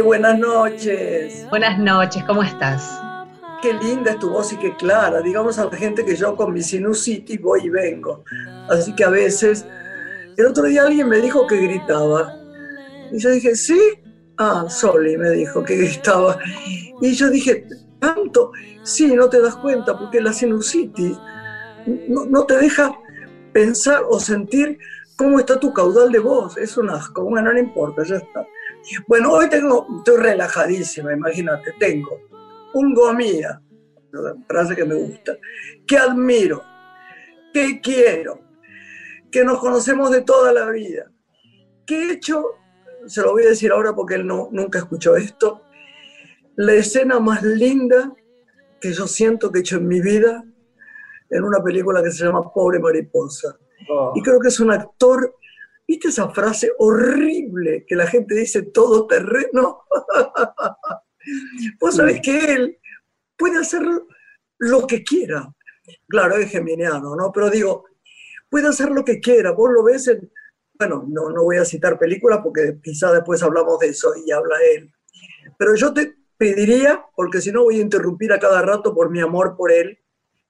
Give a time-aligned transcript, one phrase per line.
[0.00, 1.46] Buenas noches.
[1.50, 2.98] Buenas noches, ¿cómo estás?
[3.60, 5.20] Qué linda es tu voz y qué clara.
[5.20, 8.24] Digamos a la gente que yo con mi sinusitis voy y vengo.
[8.70, 9.66] Así que a veces.
[10.36, 12.34] El otro día alguien me dijo que gritaba.
[13.12, 13.78] Y yo dije, ¿sí?
[14.38, 16.38] Ah, Soli me dijo que gritaba.
[17.00, 17.66] Y yo dije,
[18.00, 18.52] ¿tanto?
[18.82, 21.18] Sí, no te das cuenta, porque la sinusitis
[22.08, 22.98] no, no te deja
[23.52, 24.78] pensar o sentir
[25.16, 26.56] cómo está tu caudal de voz.
[26.56, 27.24] Es un asco.
[27.24, 28.46] Bueno, no importa, ya está.
[29.06, 32.20] Bueno, hoy tengo, estoy relajadísima, imagínate, tengo
[32.74, 33.60] un gomía,
[34.46, 35.36] frase que me gusta,
[35.86, 36.62] que admiro,
[37.52, 38.40] que quiero,
[39.30, 41.10] que nos conocemos de toda la vida,
[41.86, 42.44] que he hecho,
[43.06, 45.62] se lo voy a decir ahora porque él no, nunca escuchó esto,
[46.56, 48.12] la escena más linda
[48.80, 50.44] que yo siento que he hecho en mi vida
[51.30, 53.56] en una película que se llama Pobre Mariposa.
[53.88, 54.12] Oh.
[54.14, 55.34] Y creo que es un actor
[55.86, 59.82] ¿Viste esa frase horrible que la gente dice todo terreno?
[61.80, 62.78] Vos sabés que él
[63.36, 63.82] puede hacer
[64.58, 65.52] lo que quiera.
[66.08, 67.32] Claro, es geminiano, ¿no?
[67.32, 67.84] Pero digo,
[68.48, 69.52] puede hacer lo que quiera.
[69.52, 70.30] Vos lo ves en.
[70.78, 74.56] Bueno, no, no voy a citar películas porque quizá después hablamos de eso y habla
[74.74, 74.92] él.
[75.58, 79.20] Pero yo te pediría, porque si no voy a interrumpir a cada rato por mi
[79.20, 79.98] amor por él,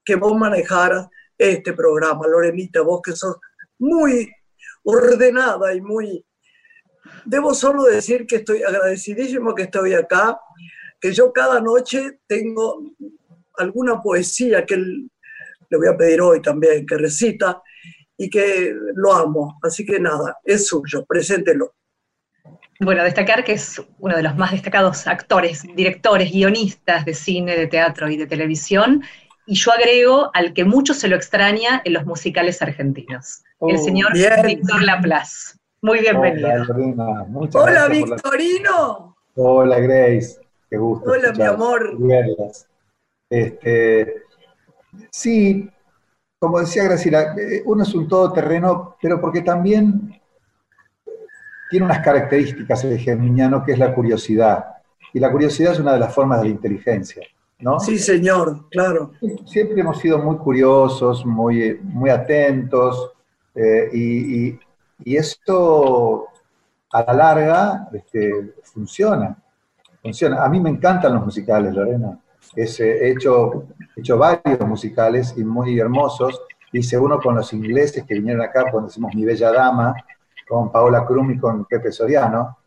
[0.05, 3.37] que vos manejaras este programa, Lorenita, vos que sos
[3.79, 4.31] muy
[4.85, 6.25] ordenada y muy...
[7.25, 10.41] Debo solo decir que estoy agradecidísimo que estoy acá,
[11.01, 12.83] que yo cada noche tengo
[13.59, 17.63] alguna poesía que le voy a pedir hoy también, que recita
[18.17, 19.59] y que lo amo.
[19.63, 21.75] Así que nada, es suyo, preséntelo.
[22.81, 27.69] Bueno, destacar que es uno de los más destacados actores, directores, guionistas de cine, de
[27.69, 29.03] teatro y de televisión,
[29.53, 33.85] y yo agrego al que mucho se lo extraña en los musicales argentinos, el oh,
[33.85, 35.59] señor Víctor Laplace.
[35.83, 36.65] Muy bienvenido.
[37.53, 39.15] Hola, Victorino.
[39.35, 40.41] Hola, Grace.
[40.71, 41.11] Qué gusto.
[41.11, 41.99] Hola, mi amor.
[43.29, 44.23] Este,
[45.11, 45.69] sí,
[46.39, 50.19] como decía Graciela, eh, uno es un todoterreno, pero porque también
[51.69, 54.77] tiene unas características el geminiano que es la curiosidad.
[55.13, 57.23] Y la curiosidad es una de las formas de la inteligencia.
[57.79, 59.13] Sí, señor, claro.
[59.47, 63.13] Siempre hemos sido muy curiosos, muy, muy atentos,
[63.55, 64.59] eh, y,
[65.05, 66.29] esto
[66.93, 69.37] a la larga este, funciona.
[70.01, 70.45] Funciona.
[70.45, 72.19] A mí me encantan los musicales, Lorena.
[72.57, 76.41] Eh, he, hecho, hecho varios musicales y muy hermosos.
[76.73, 79.95] Hice uno con los ingleses que vinieron acá cuando hicimos Mi Bella Dama,
[80.49, 82.59] con Paola Krum y con Pepe Soriano.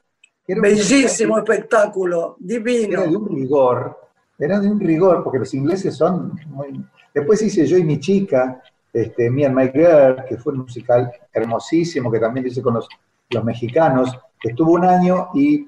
[0.47, 3.01] Bellísimo espectáculo, divino.
[3.01, 4.04] Era de un rigor,
[4.37, 6.85] era de un rigor, porque los ingleses son muy...
[7.13, 11.11] Después hice Yo y mi chica, este, Me and My Girl, que fue un musical
[11.33, 12.87] hermosísimo, que también hice con los,
[13.29, 15.67] los mexicanos, estuvo un año y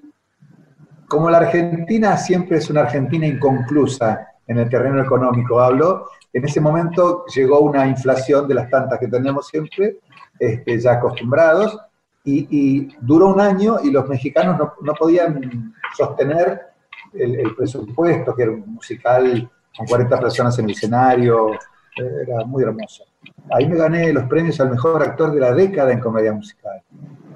[1.08, 6.62] como la Argentina siempre es una Argentina inconclusa en el terreno económico, hablo, en ese
[6.62, 9.98] momento llegó una inflación de las tantas que tenemos siempre,
[10.40, 11.78] este, ya acostumbrados,
[12.24, 16.67] y, duró un año y los mexicanos no, no podían sostener
[17.14, 21.52] el, presupuesto, que era un musical con 40 personas en el escenario,
[21.96, 23.04] era muy hermoso.
[23.52, 26.82] Ahí me gané los premios al mejor actor de la década en comedia musical,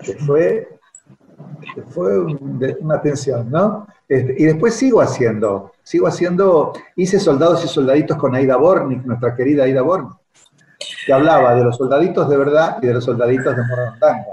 [0.03, 0.69] que fue,
[1.89, 3.87] fue una atención, ¿no?
[4.07, 9.35] Este, y después sigo haciendo, sigo haciendo, hice Soldados y Soldaditos con Aida Bornik, nuestra
[9.35, 10.11] querida Aida Bornik,
[11.05, 14.25] que hablaba de los soldaditos de verdad y de los soldaditos de Morondanga.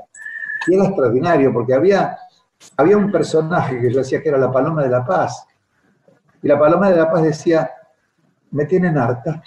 [0.67, 2.19] Y era extraordinario, porque había
[2.77, 5.47] había un personaje que yo decía que era la Paloma de la Paz.
[6.43, 7.71] Y la Paloma de la Paz decía,
[8.51, 9.43] me tienen harta.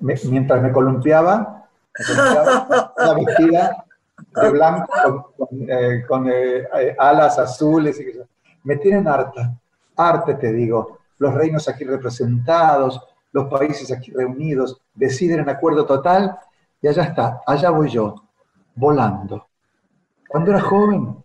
[0.00, 1.68] mientras me columpiaba,
[1.98, 3.84] me vestida
[4.40, 5.32] de blanco
[6.06, 8.00] con, eh, eh, alas azules.
[8.00, 8.06] Y
[8.64, 9.54] me tienen harta,
[9.96, 10.98] harta te digo.
[11.18, 16.38] Los reinos aquí representados, los países aquí reunidos, deciden en acuerdo total
[16.80, 18.14] y allá está, allá voy yo,
[18.74, 19.48] volando.
[20.28, 21.24] Cuando era joven,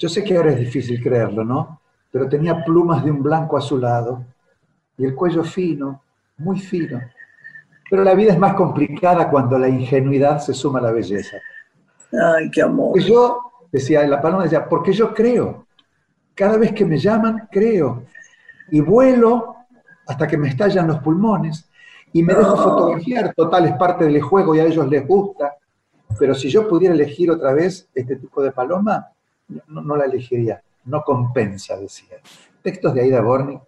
[0.00, 1.78] yo sé que ahora es difícil creerlo, ¿no?
[2.10, 4.24] Pero tenía plumas de un blanco azulado
[4.96, 6.02] y el cuello fino,
[6.38, 6.98] muy fino.
[7.90, 11.36] Pero la vida es más complicada cuando la ingenuidad se suma a la belleza.
[12.12, 12.98] Ay, qué amor.
[12.98, 15.66] Y yo, decía la paloma, decía, porque yo creo.
[16.34, 18.04] Cada vez que me llaman, creo.
[18.70, 19.54] Y vuelo
[20.06, 21.68] hasta que me estallan los pulmones
[22.10, 23.34] y me dejo fotografiar.
[23.34, 25.56] Total, es parte del juego y a ellos les gusta.
[26.18, 29.06] Pero si yo pudiera elegir otra vez este tipo de paloma,
[29.66, 32.18] no, la elegiría, no compensa, decía.
[32.62, 33.60] Textos de Aida Borni.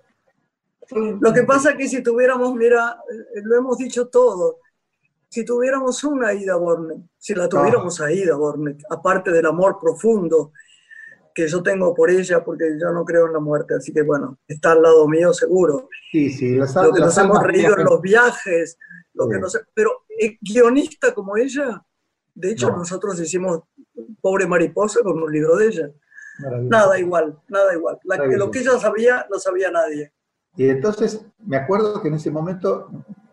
[1.20, 4.58] Lo que pasa es que si tuviéramos, mira, eh, lo hemos dicho todo,
[5.32, 10.52] si tuviéramos una Ida Bornet, si la tuviéramos a Ida Bornet, aparte del amor profundo
[11.34, 14.38] que yo tengo por ella, porque yo no creo en la muerte, así que bueno,
[14.46, 15.88] está al lado mío seguro.
[16.10, 18.76] Sí, sí, lo que nos hemos reído en los viajes,
[19.14, 20.04] lo que nos, pero
[20.42, 21.82] guionista como ella,
[22.34, 23.60] de hecho nosotros hicimos
[24.20, 25.90] Pobre Mariposa con un libro de ella.
[26.62, 27.98] Nada igual, nada igual.
[28.36, 30.12] lo que ella sabía, no sabía nadie.
[30.56, 32.90] Y entonces me acuerdo que en ese momento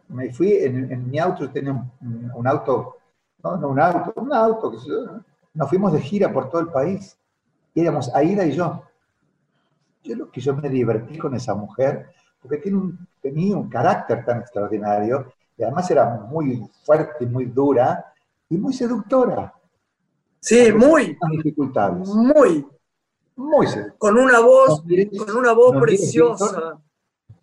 [0.09, 2.97] me fui en, mi auto, yo tenía un, auto,
[3.43, 4.73] no, no, un auto, un auto,
[5.53, 7.17] nos fuimos de gira por todo el país,
[7.73, 8.83] y éramos Aida y yo.
[10.03, 12.09] Yo lo que yo me divertí con esa mujer,
[12.41, 17.45] porque tiene un, tenía un carácter tan extraordinario, y además era muy fuerte y muy
[17.45, 18.13] dura,
[18.49, 19.53] y muy seductora.
[20.39, 21.17] Sí, muy.
[21.31, 22.07] Dificultades.
[22.09, 22.67] Muy.
[23.35, 23.97] Muy seductora.
[23.97, 24.83] Con una voz,
[25.17, 26.79] con una voz preciosa.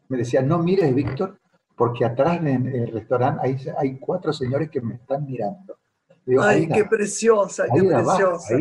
[0.09, 1.39] me decía, no mires, Víctor,
[1.75, 5.79] porque atrás en el restaurante hay, hay cuatro señores que me están mirando.
[6.41, 8.57] Ay, qué preciosa, qué preciosa.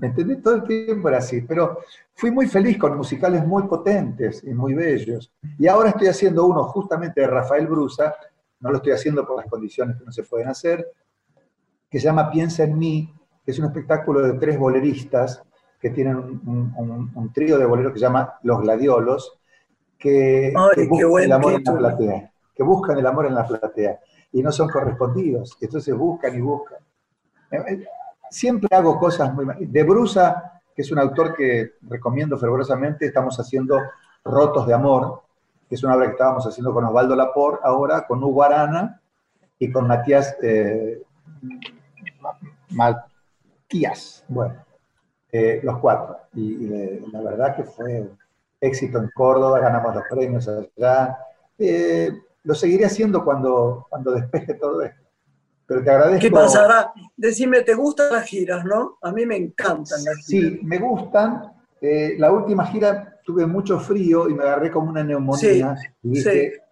[0.00, 0.42] ¿Me entendés?
[0.42, 1.80] Todo el tiempo era así, pero
[2.14, 5.32] fui muy feliz con musicales muy potentes y muy bellos.
[5.58, 8.14] Y ahora estoy haciendo uno justamente de Rafael Brusa,
[8.60, 10.86] no lo estoy haciendo por las condiciones que no se pueden hacer,
[11.90, 13.12] que se llama Piensa en mí,
[13.44, 15.42] que es un espectáculo de tres boleristas
[15.80, 19.38] que tienen un, trío de boleros que se llama Los Gladiolos,
[19.98, 20.52] que,
[20.88, 23.98] buscan el amor en la platea, que buscan el amor en la platea
[24.32, 26.78] y no son correspondidos, entonces buscan y buscan.
[27.50, 27.86] Eh, eh,
[28.30, 29.46] siempre hago cosas muy...
[29.66, 33.78] De Brusa, que es un autor que recomiendo fervorosamente, estamos haciendo
[34.24, 35.22] Rotos de Amor,
[35.68, 39.00] que es una obra que estábamos haciendo con Osvaldo Lapor, ahora con Hugo Arana
[39.58, 41.02] y con Matías eh,
[42.70, 44.24] Matías.
[44.28, 44.54] Bueno,
[45.62, 46.18] los cuatro.
[46.34, 46.68] Y,
[47.12, 48.08] la verdad que fue
[48.60, 51.18] éxito en Córdoba, ganamos los premios allá.
[51.58, 52.10] Eh,
[52.44, 55.02] lo seguiré haciendo cuando, cuando despeje todo esto.
[55.66, 56.20] Pero te agradezco.
[56.20, 56.92] ¿Qué pasará?
[57.16, 58.96] Decime, ¿te gustan las giras, no?
[59.02, 60.52] A mí me encantan las giras.
[60.52, 61.52] Sí, me gustan.
[61.80, 65.76] Eh, la última gira tuve mucho frío y me agarré como una neumonía.
[66.02, 66.62] y dije,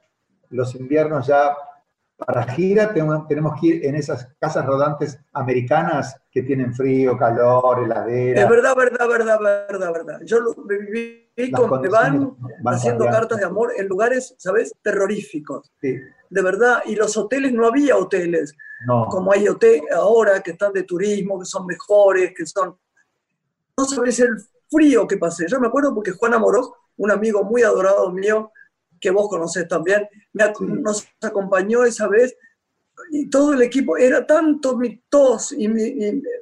[0.51, 1.55] los inviernos ya
[2.17, 8.43] para gira tenemos que ir en esas casas rodantes americanas que tienen frío, calor, heladera.
[8.43, 10.21] Es verdad, verdad, verdad, verdad, verdad.
[10.25, 12.35] Yo viví con Iván
[12.65, 14.73] haciendo cartas de amor en lugares, ¿sabes?
[14.83, 15.71] Terroríficos.
[15.81, 15.99] Sí.
[16.31, 16.83] De verdad.
[16.87, 18.55] Y los hoteles, no había hoteles.
[18.87, 19.07] No.
[19.07, 22.77] Como hay hoteles ahora que están de turismo, que son mejores, que son...
[23.77, 24.39] No sabes el
[24.71, 25.47] frío que pasé.
[25.49, 28.53] Yo me acuerdo porque Juan Amorós, un amigo muy adorado mío,
[28.99, 30.09] que vos conocés también,
[30.61, 32.37] nos acompañó esa vez
[33.11, 35.67] y todo el equipo, era tanto mi tos y,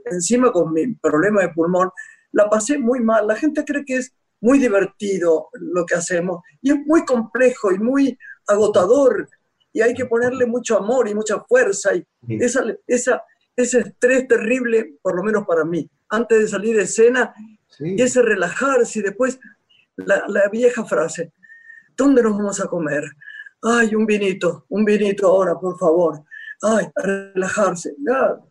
[0.04, 1.90] encima con mi problema de pulmón,
[2.32, 3.26] la pasé muy mal.
[3.26, 7.78] La gente cree que es muy divertido lo que hacemos y es muy complejo y
[7.78, 9.28] muy agotador
[9.72, 13.22] y hay que ponerle mucho amor y mucha fuerza y esa, esa,
[13.56, 17.34] ese estrés terrible, por lo menos para mí, antes de salir de escena,
[17.80, 19.40] y ese relajarse y después
[19.96, 21.32] la, la vieja frase,
[21.96, 23.04] ¿Dónde nos vamos a comer?
[23.64, 26.22] Ay, un vinito, un vinito ahora, por favor.
[26.62, 27.94] Ay, a relajarse.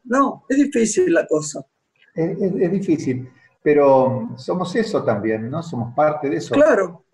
[0.04, 1.66] No, es difícil la cosa.
[2.14, 3.30] Es, difícil,
[3.62, 5.64] pero somos eso también, ¿no?
[5.64, 6.54] Somos parte de eso.
[6.54, 7.06] Claro.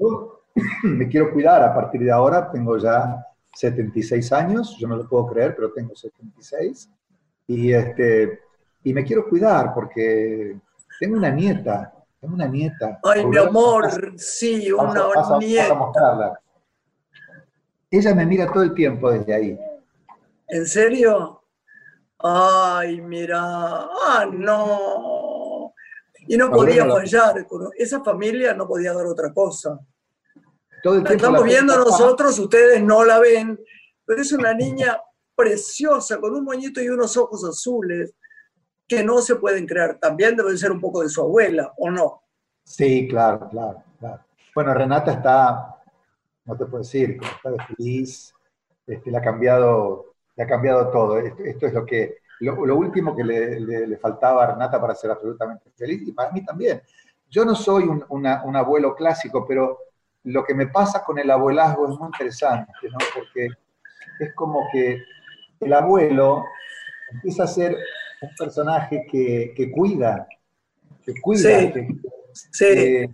[0.84, 5.28] me quiero cuidar a partir de ahora, tengo ya 76 años, yo no lo puedo
[5.28, 6.90] creer, pero tengo 76.
[7.48, 8.40] Y, este,
[8.84, 10.58] y me quiero cuidar porque
[11.00, 13.00] tengo una nieta tengo una nieta.
[13.04, 16.42] Ay, mi amor, sí, una nieta.
[17.92, 19.60] Ella me mira todo el tiempo desde ahí.
[20.48, 21.44] ¿En serio?
[22.20, 25.74] Ay, mira, ah, no.
[26.28, 29.80] Y no podía fallar, esa familia no podía dar otra cosa.
[30.84, 33.60] Todo la estamos viendo nosotros, ustedes no la ven,
[34.06, 35.00] pero es una niña
[35.36, 38.14] preciosa, con un moñito y unos ojos azules
[38.88, 39.98] que no se pueden crear.
[40.00, 42.24] También debe ser un poco de su abuela, ¿o no?
[42.64, 44.24] Sí, claro, claro, claro.
[44.54, 45.79] Bueno, Renata está,
[46.50, 48.34] no te puedo decir, está feliz,
[48.88, 51.20] este, le, ha cambiado, le ha cambiado todo.
[51.20, 56.02] Esto, es lo que, lo, último que le, faltaba a Renata para ser absolutamente feliz,
[56.08, 56.82] y para mí también.
[57.30, 59.78] Yo no soy un, un abuelo clásico, pero
[60.24, 62.98] lo que me pasa con el abuelazgo es muy interesante, ¿no?
[63.14, 63.50] Porque
[64.20, 65.04] es como que
[65.60, 66.44] el abuelo
[67.12, 67.78] empieza a ser
[68.22, 70.28] un personaje que, cuida,
[71.06, 71.72] que cuida,
[72.52, 73.10] que,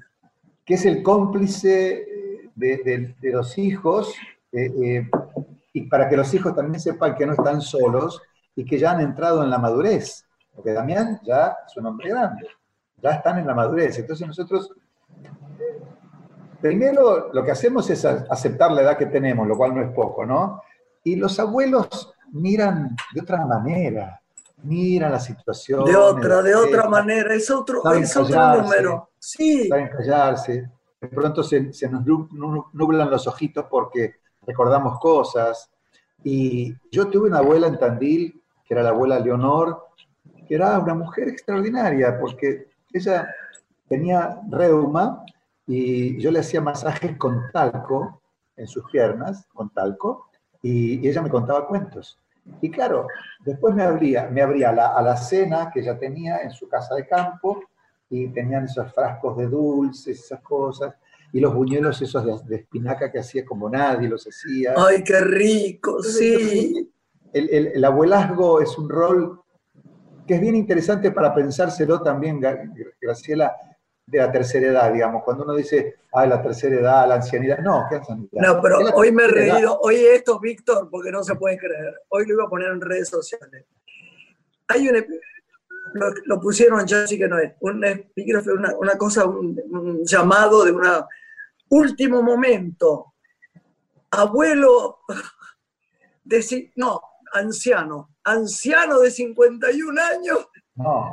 [0.65, 2.05] es el cómplice
[2.55, 4.13] de, los hijos,
[4.51, 5.09] eh, eh,
[5.73, 8.21] y para que los hijos también sepan que no están solos
[8.55, 12.47] y que ya han entrado en la madurez, porque Damián ya es un hombre grande,
[13.01, 13.99] ya están en la madurez.
[13.99, 14.71] Entonces nosotros
[16.61, 20.25] primero lo que hacemos es aceptar la edad que tenemos, lo cual no es poco,
[20.25, 20.61] ¿no?
[21.03, 24.19] Y los abuelos miran de otra manera,
[24.63, 25.85] miran la situación.
[25.85, 29.11] De otra, de otra manera, es otro, es otro número.
[29.19, 29.67] Sí.
[29.67, 30.71] Saben callarse.
[31.05, 35.69] De pronto se, se nos nublan los ojitos porque recordamos cosas.
[36.23, 39.85] Y yo tuve una abuela en Tandil, que era la abuela Leonor,
[40.47, 43.27] que era una mujer extraordinaria, porque ella
[43.87, 45.23] tenía reuma
[45.67, 48.21] y yo le hacía masajes con talco
[48.57, 50.29] en sus piernas, con talco,
[50.63, 52.19] y, ella me contaba cuentos.
[52.61, 53.07] Y claro,
[53.43, 57.07] después me abría, me abría a la cena que ella tenía en su casa de
[57.07, 57.61] campo
[58.09, 60.93] y tenían esos frascos de dulces, esas cosas,
[61.31, 64.73] y los buñuelos esos de, espinaca que hacía como nadie los hacía.
[64.77, 66.01] ¡Ay, qué rico!
[66.01, 66.91] Sí.
[67.33, 69.41] El, el, el, abuelazgo es un rol
[70.25, 72.39] que es bien interesante para pensárselo también,
[73.01, 73.55] Graciela,
[74.05, 77.85] de la tercera edad, digamos, cuando uno dice, ah, la tercera edad, la ancianidad, no,
[77.89, 78.29] ¿qué ancianidad?
[78.33, 82.25] No, pero hoy me he reído, hoy esto, Víctor, porque no se puede creer, hoy
[82.27, 83.65] lo iba a poner en redes sociales.
[84.67, 84.95] Hay un,
[86.25, 90.71] lo, pusieron ya, sí que no es, un epígrafe, una, una cosa, un, llamado de
[90.71, 90.83] un
[91.69, 93.13] último momento.
[94.11, 94.99] Abuelo,
[96.23, 97.01] de, no,
[97.33, 100.47] anciano, anciano de 51 años.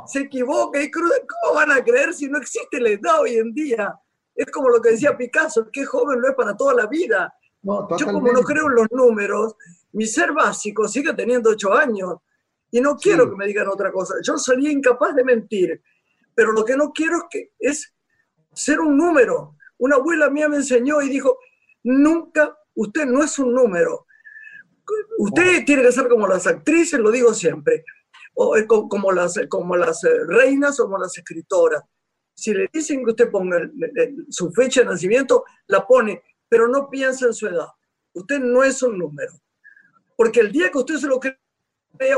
[0.05, 3.97] Se equivoca y ¿Cómo van a creer si no existe la edad hoy en día?
[4.35, 7.33] Es como lo que decía Picasso, que joven no es para toda la vida.
[7.61, 9.55] Yo como no creo en los números,
[9.93, 12.15] mi ser básico sigue teniendo 8 años
[12.73, 14.15] y no quiero que me digan otra cosa.
[14.21, 15.81] Yo sería incapaz de mentir,
[16.35, 17.93] pero lo que no quiero es, que, es
[18.53, 19.55] ser un número.
[19.77, 21.37] Una abuela mía me enseñó y dijo,
[21.83, 24.05] nunca, usted no es un número.
[25.19, 27.85] Usted tiene que ser como las actrices, lo digo siempre
[28.35, 28.55] o,
[28.89, 31.83] como las, como las eh, reinas o como las escritoras.
[32.35, 33.57] Si le dicen que usted ponga
[34.29, 37.67] su fecha de nacimiento, la pone, pero no piensa en su edad.
[38.13, 39.33] Usted no es un número.
[40.15, 41.37] Porque el día que usted se lo crea,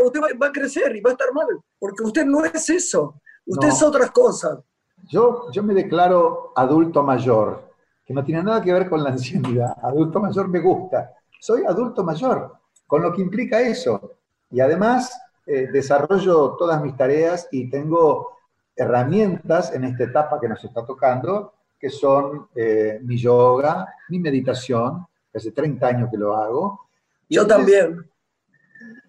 [0.03, 1.47] usted va, a crecer y va a estar mal.
[1.79, 3.21] Porque usted no es eso.
[3.45, 4.59] Usted es otras cosas.
[5.07, 7.71] Yo, yo me declaro adulto mayor,
[8.05, 9.75] que no tiene nada que ver con la ancianidad.
[9.83, 11.13] Adulto mayor me gusta.
[11.39, 12.53] Soy adulto mayor,
[12.87, 14.13] con lo que implica eso.
[14.49, 15.13] Y además
[15.45, 18.35] eh, desarrollo todas mis tareas y tengo
[18.75, 25.05] herramientas en esta etapa que nos está tocando, que son eh, mi yoga, mi meditación,
[25.31, 26.87] que hace 30 años que lo hago.
[27.29, 28.09] Yo también.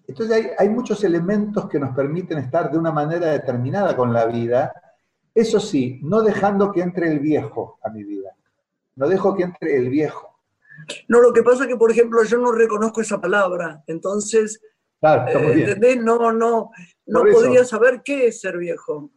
[0.07, 4.25] Entonces hay, hay, muchos elementos que nos permiten estar de una manera determinada con la
[4.25, 4.73] vida.
[5.35, 8.31] Eso sí, no dejando que entre el viejo a mi vida.
[8.95, 10.37] No dejo que entre el viejo.
[11.07, 13.83] No, lo que pasa es que, por ejemplo, yo no reconozco esa palabra.
[13.87, 14.59] Entonces,
[15.01, 16.71] eh, no, no,
[17.05, 19.11] no podría saber qué es ser viejo.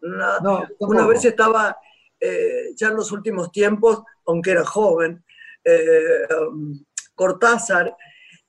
[0.80, 1.76] Una, vez estaba,
[2.18, 5.24] eh, ya en los últimos tiempos, aunque era joven,
[5.64, 6.78] eh, um,
[7.14, 7.94] Cortázar,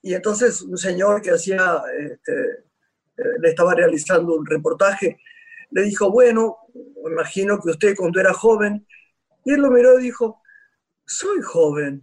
[0.02, 2.66] y entonces un señor que hacía, este,
[3.40, 5.20] le estaba realizando un reportaje,
[5.72, 6.58] le dijo, bueno,
[7.10, 8.86] imagino que usted cuando era joven,
[9.44, 10.42] y él lo miró y dijo,
[11.06, 12.02] soy joven.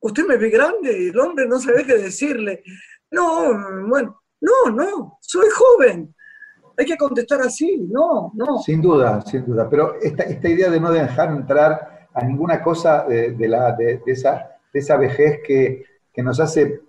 [0.00, 2.62] Usted me ve grande y el hombre no sabe qué decirle.
[3.10, 6.14] No, bueno, no, no, soy joven.
[6.76, 8.58] Hay que contestar así, no, no.
[8.58, 9.68] Sin duda, sin duda.
[9.68, 14.56] Pero esta, esta idea de no dejar entrar a ninguna cosa de, la, de, esa,
[14.72, 15.84] de esa vejez que,
[16.20, 16.82] que, nos hace,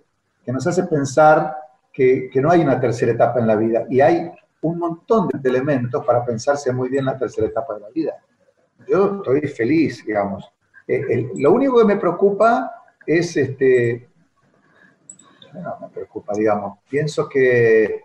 [0.44, 1.56] que nos hace pensar
[1.90, 3.86] que, que, no hay una tercera etapa en la vida.
[3.88, 7.88] Y hay un montón de elementos para pensarse muy bien la tercera etapa de la
[7.88, 8.12] vida.
[8.86, 10.52] Yo estoy feliz, digamos.
[10.86, 12.74] Eh, lo único que me preocupa
[13.06, 14.10] es este,
[15.54, 16.80] no me preocupa, digamos.
[16.90, 18.02] Pienso que,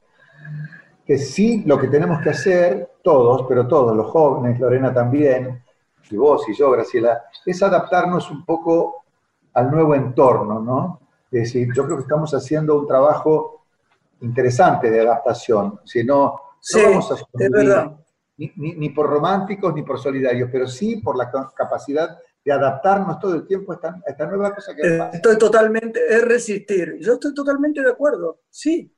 [1.06, 5.62] que sí, lo que tenemos que hacer, todos, pero todos, los jóvenes, Lorena también,
[6.10, 9.04] y vos y yo, Graciela, es adaptarnos un poco
[9.56, 11.07] al nuevo entorno, ¿no?
[11.32, 13.66] Es decir, yo creo que estamos haciendo un trabajo
[14.22, 17.98] interesante de adaptación, si no, sí, vamos a
[18.38, 23.20] ni, ni, ni, por románticos ni por solidarios, pero sí por la capacidad de adaptarnos
[23.20, 25.10] todo el tiempo a esta, nueva cosa que pasa.
[25.18, 26.98] Estoy totalmente, es resistir.
[27.02, 28.90] Yo estoy totalmente de acuerdo, sí,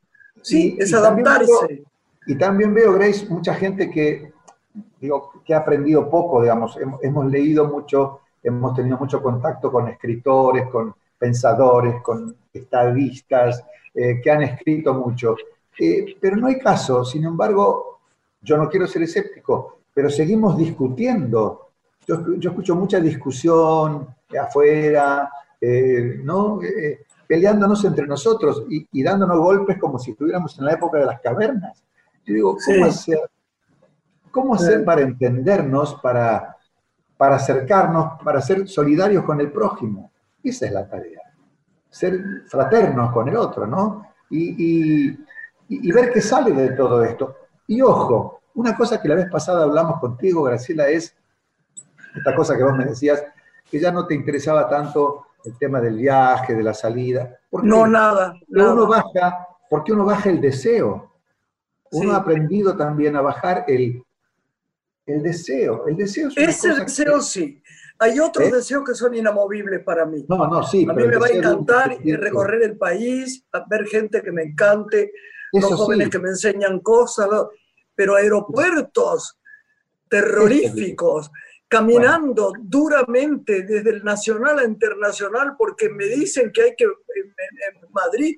[0.41, 1.83] sí, es adaptarse.
[2.27, 4.33] y también veo, Grace, mucha gente que,
[4.99, 10.69] digo, que ha aprendido poco, digamos, hemos, leído mucho, hemos tenido mucho contacto con escritores,
[10.69, 15.35] con pensadores, con estadistas, eh, que han escrito mucho.
[15.77, 17.99] Eh, pero no hay caso, sin embargo,
[18.41, 21.69] yo no quiero ser escéptico, pero seguimos discutiendo
[22.09, 24.07] yo, escucho mucha discusión
[24.39, 25.29] afuera,
[25.61, 26.61] eh, ¿no?
[26.61, 31.21] Eh, peleándonos entre nosotros y, dándonos golpes como si estuviéramos en la época de las
[31.21, 31.83] cavernas.
[32.25, 33.19] Yo digo, ¿cómo hacer,
[34.31, 36.57] cómo hacer para entendernos, para,
[37.17, 40.11] para acercarnos, para ser solidarios con el prójimo.
[40.49, 41.21] Esa es la tarea.
[41.89, 44.05] Ser fraternos con el otro, ¿no?
[44.29, 45.17] Y,
[45.67, 47.35] y ver qué sale de todo esto.
[47.67, 51.15] Y ojo, una cosa que la vez pasada hablamos contigo, Graciela, es
[52.15, 53.23] esta cosa que vos me decías,
[53.69, 57.39] que ya no te interesaba tanto el tema del viaje, de la salida.
[57.51, 58.33] no, nada.
[58.49, 61.13] Uno baja, porque uno baja el deseo.
[61.91, 64.03] Uno ha aprendido también a bajar el,
[65.09, 65.87] el deseo.
[65.87, 67.61] El deseo es Ese deseo sí.
[67.99, 68.51] Hay otros ¿Eh?
[68.51, 70.25] deseos que son inamovibles para mí.
[70.29, 70.87] No, no, sí.
[70.89, 75.11] A mí me va a encantar recorrer el país, ver gente que me encante,
[75.51, 77.27] los jóvenes que me enseñan cosas,
[77.93, 79.37] pero aeropuertos
[80.07, 81.29] terroríficos
[81.69, 88.35] caminando duramente desde el nacional a internacional porque me dicen que hay que, en, Madrid,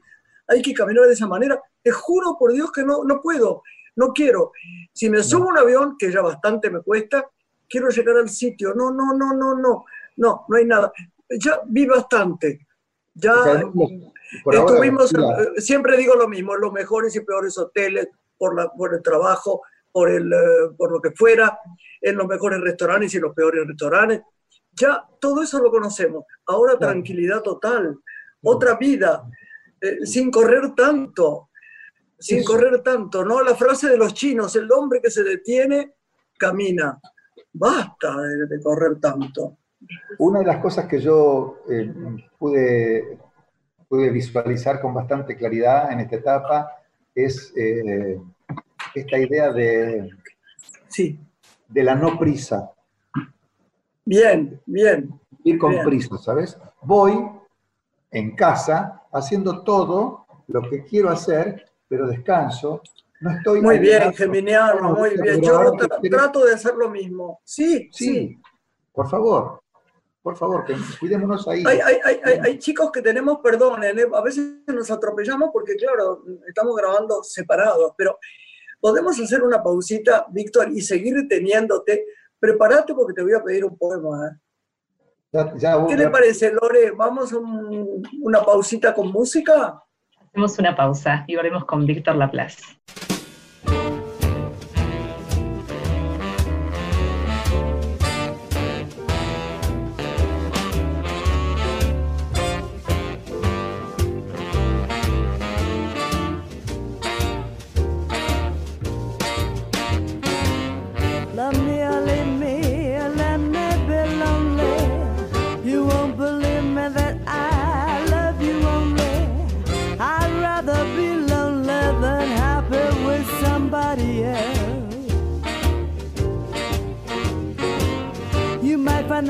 [0.47, 1.59] hay que caminar de esa manera.
[1.81, 3.63] Te juro por Dios que no, no puedo,
[4.01, 4.51] no quiero.
[4.91, 7.29] Si me subo un avión, que ya bastante me cuesta,
[7.69, 8.73] quiero llegar al sitio.
[8.73, 9.85] No, no, no, no, no,
[10.17, 10.91] no, no hay nada.
[11.29, 12.67] Ya vi bastante.
[13.13, 13.33] Ya
[14.51, 19.01] estuvimos, eh, siempre digo lo mismo, los mejores y peores hoteles por, la, por el
[19.01, 21.59] trabajo, por, el, eh, por lo que fuera,
[22.01, 24.21] en los mejores restaurantes y los peores restaurantes.
[24.71, 26.25] Ya todo eso lo conocemos.
[26.47, 27.99] Ahora tranquilidad total,
[28.41, 29.23] otra vida,
[29.79, 31.49] eh, sin correr tanto,
[32.21, 33.41] sin correr tanto, ¿no?
[33.41, 35.95] La frase de los chinos, el hombre que se detiene,
[36.37, 36.99] camina.
[37.53, 39.57] Basta de, correr tanto.
[40.19, 41.91] Una de las cosas que yo eh,
[42.37, 43.17] pude,
[43.89, 46.71] pude visualizar con bastante claridad en esta etapa
[47.13, 47.53] es
[48.95, 50.09] esta idea de,
[50.87, 51.19] sí.
[51.67, 52.71] de la no prisa.
[54.05, 55.19] Bien, bien.
[55.43, 56.57] Ir con prisa, ¿sabes?
[56.81, 57.13] Voy
[58.11, 62.81] en casa haciendo todo lo que quiero hacer, pero descanso.
[63.19, 65.41] No estoy muy bien, Geminiano, muy bien.
[65.41, 65.73] Yo
[66.09, 67.41] trato de hacer lo mismo.
[67.43, 68.37] Sí, sí, sí.
[68.93, 69.61] Por favor,
[70.21, 71.63] por favor, que cuidémonos ahí.
[71.67, 76.23] Hay, hay, hay, hay chicos que tenemos, perdón, eh, a veces nos atropellamos porque, claro,
[76.47, 78.17] estamos grabando separados, pero
[78.81, 82.07] Podemos hacer una pausita, Víctor, y seguir teniéndote.
[82.39, 84.27] Prepárate porque te voy a pedir un poema.
[84.27, 85.39] ¿eh?
[85.87, 86.89] ¿Qué le parece, Lore?
[86.91, 89.79] ¿Vamos a una pausita con música?
[90.31, 92.63] Hacemos una pausa y volvemos con Víctor Laplace.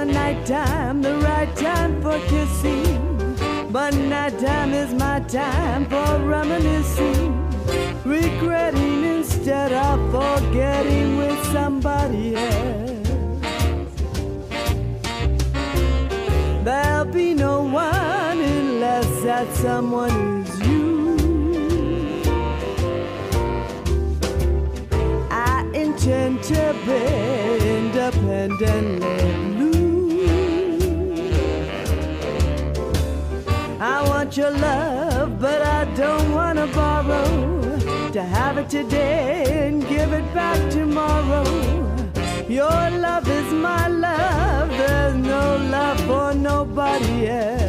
[0.05, 3.37] The nighttime, the right time for kissing.
[3.71, 7.31] But nighttime is my time for reminiscing,
[8.03, 13.09] regretting instead of forgetting with somebody else.
[16.63, 21.15] There'll be no one unless that someone is you.
[25.29, 27.01] I intend to be
[27.77, 29.60] independently.
[34.31, 38.11] Want your love, but I don't want to borrow.
[38.13, 41.43] To have it today and give it back tomorrow.
[42.47, 47.60] Your love is my love, there's no love for nobody else.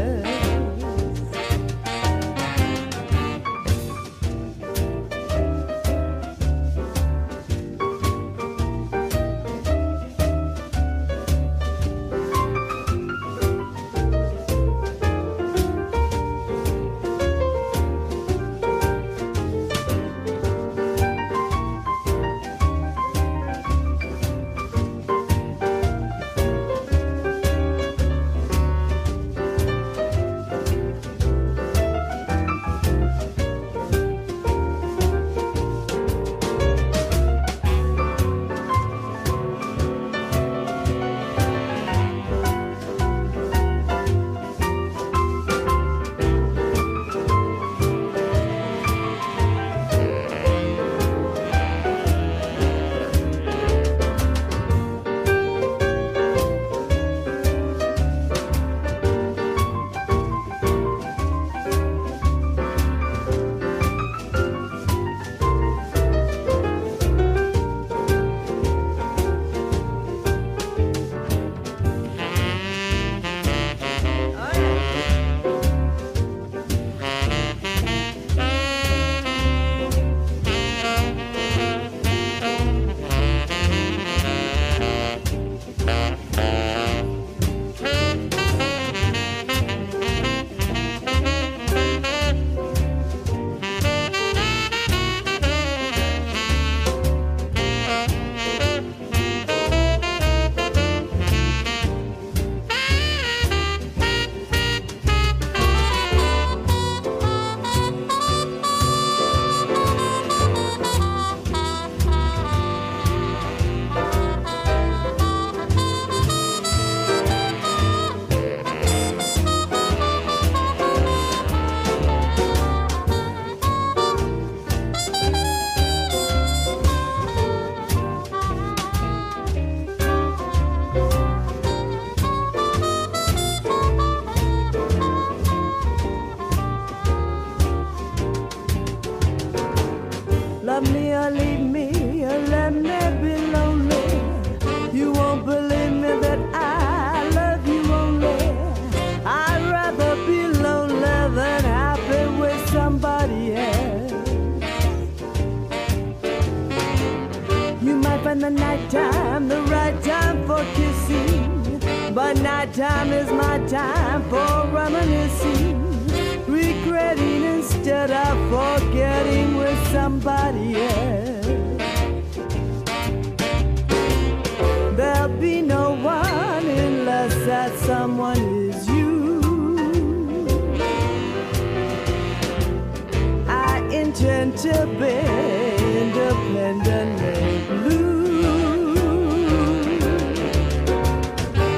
[184.64, 188.96] Independently blue.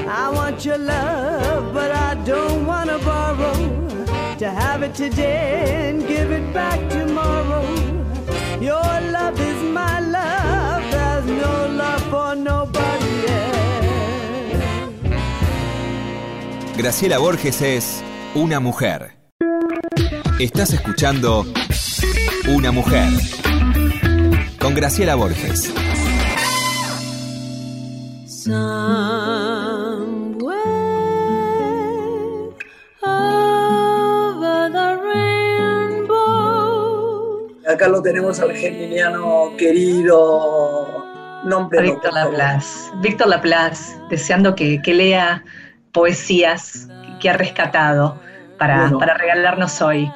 [0.09, 3.55] I want your love, but I don't want to borrow.
[4.39, 7.63] To have it today and give it back tomorrow.
[8.61, 10.83] Your love is my love.
[10.91, 12.83] There's no love for nobody.
[16.77, 18.03] Graciela Borges es
[18.35, 19.13] una mujer.
[20.41, 21.47] Estás escuchando
[22.55, 23.09] Una mujer
[24.61, 25.73] con Graciela Borges.
[30.45, 32.53] Somewhere
[33.03, 34.97] over the
[35.97, 37.49] rainbow.
[37.69, 41.05] Acá lo tenemos al geminiano querido,
[41.45, 42.91] nombre Víctor Laplace.
[43.01, 45.43] Víctor Laplace, deseando que, que lea
[45.93, 46.89] poesías
[47.21, 48.21] que ha rescatado
[48.59, 48.99] para, Bueno.
[49.01, 50.09] para regalarnos hoy.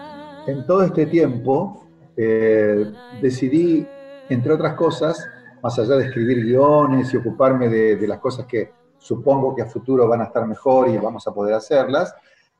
[0.46, 1.88] En todo este tiempo
[2.20, 2.85] eh,
[3.22, 3.87] decidí,
[4.28, 5.24] entre otras cosas,
[5.62, 9.66] más allá de escribir guiones y ocuparme de, de las cosas que supongo que a
[9.66, 12.12] futuro van a estar mejor y vamos a poder hacerlas,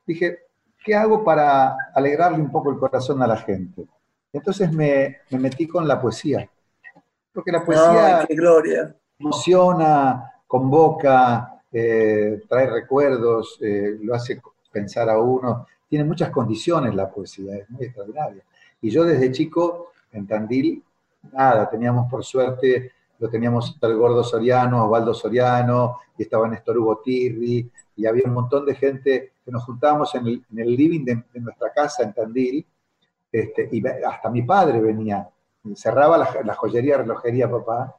[0.07, 0.39] dije,
[0.83, 3.85] ¿qué hago para alegrarle un poco el corazón a la gente?
[4.31, 6.49] Entonces me, me metí con la poesía.
[7.33, 8.95] Porque la poesía Ay, gloria.
[9.19, 14.41] emociona, convoca, eh, trae recuerdos, eh, lo hace
[14.71, 15.67] pensar a uno.
[15.87, 18.43] Tiene muchas condiciones la poesía, es muy extraordinaria.
[18.81, 20.83] Y yo desde chico, en Tandil,
[21.31, 26.99] nada, teníamos por suerte, lo teníamos al Gordo Soriano, Osvaldo Soriano, y estaba Néstor Hugo
[26.99, 31.23] Tirri, y había un montón de gente que nos juntábamos en el, el living de,
[31.35, 32.65] nuestra casa en Tandil,
[33.31, 35.29] este, y hasta mi padre venía,
[35.75, 37.95] cerraba la, la joyería, relojería, papá,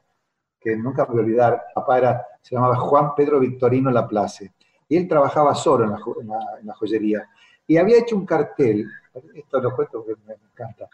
[0.59, 4.53] que nunca voy a olvidar, papá era, se llamaba Juan Pedro Victorino Laplace,
[4.89, 7.29] y él trabajaba solo en la joyería,
[7.67, 10.89] y había hecho un cartel, esto lo cuento porque me, encanta,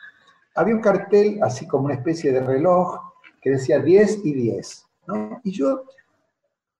[0.55, 2.99] había un cartel así como una especie de reloj
[3.41, 5.41] que decía 10 y 10, ¿no?
[5.43, 5.83] Y yo,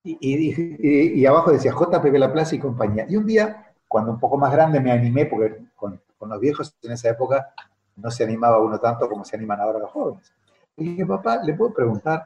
[0.02, 4.80] y, abajo decía JPB Laplace y compañía, y un día, cuando un poco más grande
[4.80, 7.54] me animé, porque con, los viejos en esa época
[7.96, 10.32] no se animaba uno tanto como se animan ahora los jóvenes.
[10.76, 12.24] Y dije, papá, ¿le puedo preguntar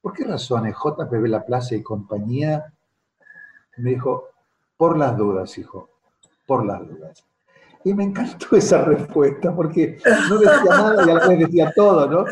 [0.00, 2.72] por qué razones JPB Laplace y compañía?
[3.76, 4.28] Me dijo,
[4.76, 5.88] por las dudas, hijo,
[6.46, 7.24] por las dudas.
[7.84, 9.98] Y me encantó esa respuesta, porque
[10.30, 12.24] no decía nada y a la vez decía todo, ¿no?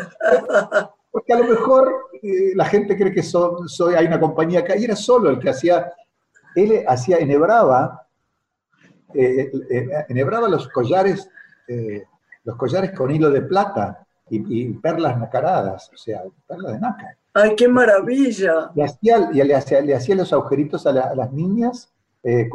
[1.11, 4.77] Porque a lo mejor eh, la gente cree que son- soy, hay una compañía acá,
[4.77, 5.93] y era solo el que hacía,
[6.55, 8.07] él hacía, enhebraba,
[9.15, 11.29] eh, eh, enhebraba los collares,
[12.45, 17.17] los collares con hilo de plata y, y perlas nacaradas, o sea, perlas de nácar.
[17.35, 18.71] Ay, qué maravilla.
[18.75, 22.49] Le hacía, y le hacía, le hacía los agujeritos a, la- a las niñas en,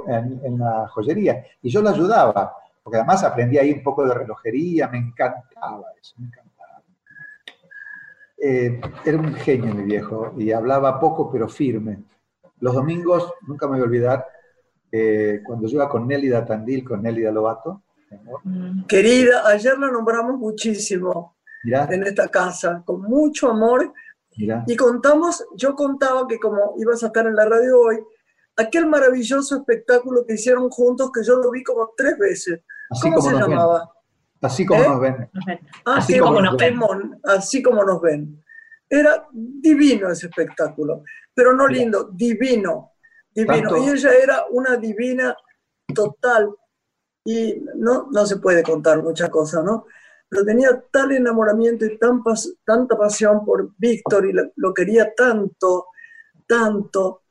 [0.43, 2.53] en la joyería, y yo lo ayudaba,
[2.87, 6.81] porque además aprendí ahí un poco de relojería, me encantaba eso, me encantaba.
[8.37, 12.03] Eh, era un genio mi viejo, y hablaba poco pero firme.
[12.61, 14.25] Los domingos, nunca me voy a olvidar,
[14.89, 17.83] eh, cuando yo iba con Nélida Tandil, con Nélida Lobato,
[18.43, 18.85] Mm.
[18.85, 23.93] Querida, ayer la nombramos muchísimo mirá, en esta casa, con mucho amor,
[24.37, 27.99] mirá, y contamos, yo contaba que como ibas a estar en la radio hoy,
[28.55, 32.61] aquel maravilloso espectáculo que hicieron juntos, que yo lo vi como tres veces.
[32.89, 33.91] Así ¿Cómo como se nos ven, llamaba?
[34.41, 34.87] así como ¿Eh?
[34.87, 35.29] nos ven.
[35.85, 36.79] Ah, Así como nos ven.
[37.23, 38.43] así como nos ven.
[38.89, 41.79] Era divino ese espectáculo, pero no Mira.
[41.81, 42.91] lindo, divino,
[43.33, 43.69] divino.
[43.69, 45.35] Tanto- Y ella era una divina
[45.93, 46.55] total.
[47.25, 49.85] Y no, no se puede contar muchas cosas, ¿no?
[50.29, 55.13] Pero tenía tal enamoramiento y tan pas- tanta pasión por Víctor y lo, lo quería
[55.13, 55.87] tanto,
[56.47, 57.23] tanto,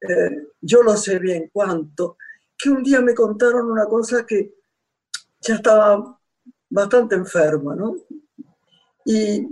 [0.00, 2.16] eh, yo lo sé bien cuánto,
[2.56, 4.54] que un día me contaron una cosa que
[5.40, 6.18] ya estaba
[6.70, 7.96] bastante enferma, ¿no?
[9.04, 9.46] Y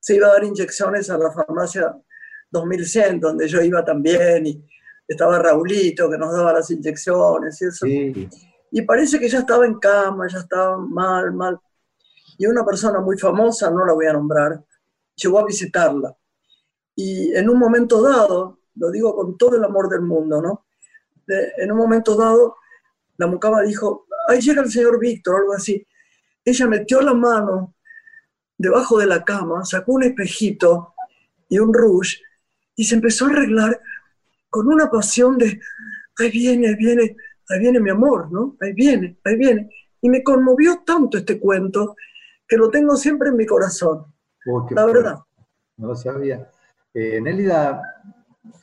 [0.00, 1.94] se iba a dar inyecciones a la farmacia
[2.50, 4.64] 2100, donde yo iba también, y
[5.06, 7.86] estaba Raulito que nos daba las inyecciones y eso.
[7.86, 8.28] Sí,
[8.70, 11.58] Y parece que ya estaba en cama, ya estaba mal, mal.
[12.38, 14.64] Y una persona muy famosa, no la voy a nombrar,
[15.14, 16.16] llegó a visitarla.
[16.96, 20.66] Y en un momento dado, lo digo con todo el amor del mundo, ¿no?
[21.26, 22.56] De- en un momento dado,
[23.16, 25.86] la mucama dijo, ahí llega el señor Víctor, algo así.
[26.44, 27.74] Ella metió la mano
[28.56, 30.94] debajo de la cama, sacó un espejito
[31.48, 32.18] y un rouge
[32.76, 33.80] y se empezó a arreglar
[34.50, 35.60] con una pasión de,
[36.18, 37.16] ahí viene, ahí viene,
[37.48, 38.56] ahí viene mi amor, ¿no?
[38.60, 39.70] Ahí viene, ahí viene.
[40.00, 41.96] Y me conmovió tanto este cuento
[42.46, 44.04] que lo tengo siempre en mi corazón.
[44.70, 45.18] La verdad.
[45.76, 46.48] No lo sabía.
[46.92, 47.82] Eh, Nélida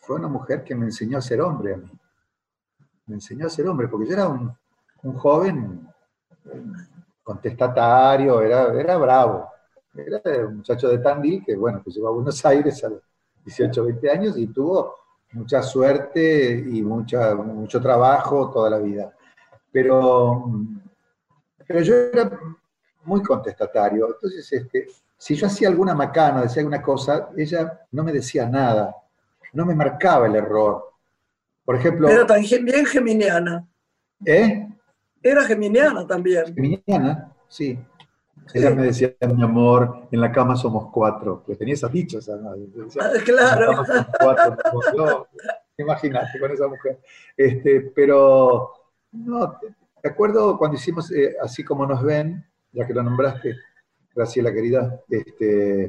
[0.02, 1.92] fue una mujer que me enseñó a ser hombre a mí.
[3.08, 4.56] Me enseñó a ser hombre, porque yo era un,
[5.04, 5.88] un joven
[7.24, 9.50] contestatario, era, era bravo.
[9.96, 13.02] Era un muchacho de Tandil que, bueno, que llegó a Buenos Aires a los
[13.46, 14.96] 18, 20 años y tuvo
[15.34, 19.14] mucha suerte y mucha, mucho trabajo toda la vida.
[19.72, 20.52] Pero,
[21.66, 22.40] pero yo era
[23.04, 24.08] muy contestatario.
[24.14, 24.88] Entonces, este,
[25.18, 28.96] si yo hacía alguna macana, decía alguna cosa, ella no me decía nada,
[29.54, 30.92] no me marcaba el error.
[31.64, 33.68] Por ejemplo, Era tan bien geminiana.
[34.26, 34.68] ¿eh?
[35.24, 36.46] Era geminiana también.
[36.54, 37.78] Geminiana, sí.
[38.54, 41.44] Ella me decía, mi amor, en la cama somos cuatro.
[41.46, 42.26] Que tenía esas dichas.
[42.26, 43.72] Decía, Ah, Claro.
[43.72, 44.58] "En la cama somos cuatro".
[44.98, 45.28] Yo,
[45.78, 47.00] Imagínate con esa mujer.
[47.38, 48.72] Este, pero,
[49.14, 49.58] no,
[50.02, 53.56] te acuerdo cuando hicimos eh, Así como nos ven, ya que lo nombraste,
[54.14, 55.86] Graciela querida, este,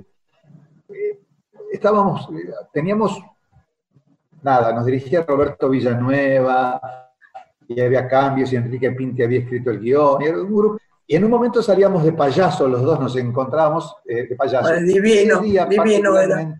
[0.88, 1.18] eh,
[1.73, 3.21] estábamos, eh, teníamos,
[4.42, 7.12] nada, nos dirigía Roberto Villanueva,
[7.77, 10.79] y había cambios, y Enrique Pinti había escrito el guion, y era un grupo.
[11.07, 14.69] Y en un momento salíamos de payaso, los dos nos encontrábamos eh, de payaso.
[14.69, 16.59] Ay, divino, día, divino era.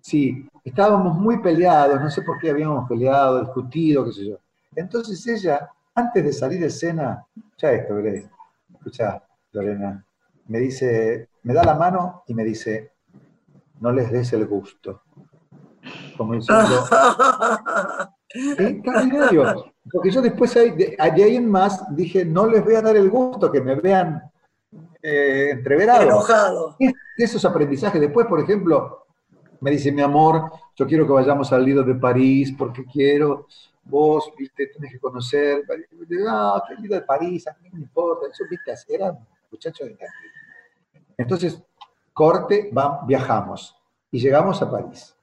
[0.00, 4.38] Sí, estábamos muy peleados, no sé por qué habíamos peleado, discutido, qué sé yo.
[4.74, 8.30] Entonces ella, antes de salir de escena, escucha esto, Belén,
[8.72, 9.22] escucha,
[9.52, 10.04] Lorena,
[10.46, 12.92] me dice, me da la mano y me dice,
[13.80, 15.02] no les des el gusto.
[16.16, 16.64] Como diciendo,
[18.34, 18.82] ¿Eh?
[18.84, 19.72] En serio.
[19.92, 23.50] Porque yo después de, ahí en más dije, no les voy a dar el gusto
[23.52, 24.22] que me vean
[25.02, 26.02] eh, entreverado.
[26.02, 26.76] Enojado.
[27.16, 28.00] Esos aprendizajes.
[28.00, 29.06] Después, por ejemplo,
[29.60, 33.46] me dice, mi amor, yo quiero que vayamos al Lido de París porque quiero,
[33.84, 35.62] vos, viste, tenés que conocer.
[36.08, 38.26] No, que el Lido de París, a mí no me importa.
[38.30, 39.96] Eso, viste, era un muchacho de.
[41.16, 41.62] Entonces,
[42.12, 43.76] corte, va- viajamos
[44.10, 45.15] y llegamos a París.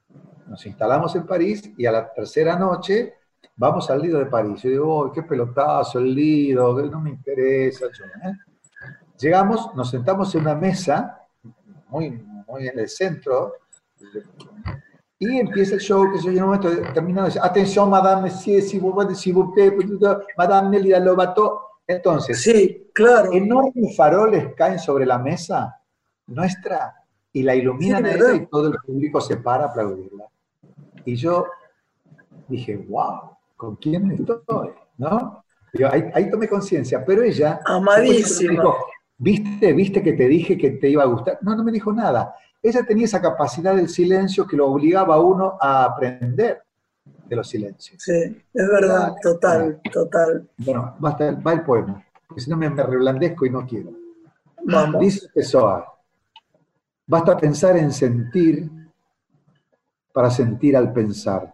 [0.48, 3.14] Nos instalamos en París y a la tercera noche
[3.56, 4.62] vamos al Lido de París.
[4.62, 7.86] Yo digo, "Oh, qué pelotazo el Lido, no me interesa.
[7.86, 8.32] yo, ¿eh?".
[9.18, 11.20] Llegamos, nos sentamos en una mesa,
[11.88, 12.10] muy,
[12.48, 13.54] muy en el centro,
[15.18, 18.78] y empieza el show, que se en un momento terminado, dice, atención, madame, monsieur, si
[18.78, 19.72] vous, si vous plaît,
[20.36, 21.60] madame Nelly Lobato.
[21.86, 23.30] Entonces, Sí, claro.
[23.32, 25.80] enormes faroles caen sobre la mesa
[26.26, 26.94] nuestra
[27.32, 30.24] y la iluminan Sí, a ella y todo el público se para a aplaudirla.
[31.04, 31.46] Y yo
[32.48, 34.70] dije, wow, ¿con quién estoy?
[34.98, 35.44] ¿No?
[35.72, 37.60] Yo, ahí, ahí tomé conciencia, pero ella...
[37.64, 38.52] Amadísima.
[38.52, 38.76] me dijo,
[39.16, 41.38] ¿Viste, ¿Viste que te dije que te iba a gustar?
[41.42, 42.34] No, no me dijo nada.
[42.62, 46.62] Ella tenía esa capacidad del silencio que lo obligaba a uno a aprender
[47.26, 48.02] de los silencios.
[48.02, 50.48] Sí, es verdad, total, total.
[50.58, 53.90] Bueno, basta, va el poema, porque si no me, me reblandezco y no quiero.
[54.64, 55.00] Vamos.
[55.00, 55.86] Dice Pessoa,
[57.06, 58.70] basta pensar en sentir
[60.14, 61.52] para sentir al pensar.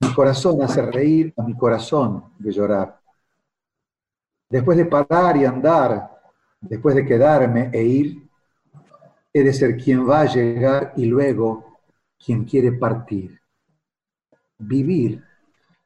[0.00, 3.00] Mi corazón hace reír a mi corazón de llorar.
[4.50, 6.10] Después de parar y andar,
[6.60, 8.28] después de quedarme e ir,
[9.32, 11.78] he de ser quien va a llegar y luego
[12.22, 13.40] quien quiere partir.
[14.58, 15.24] Vivir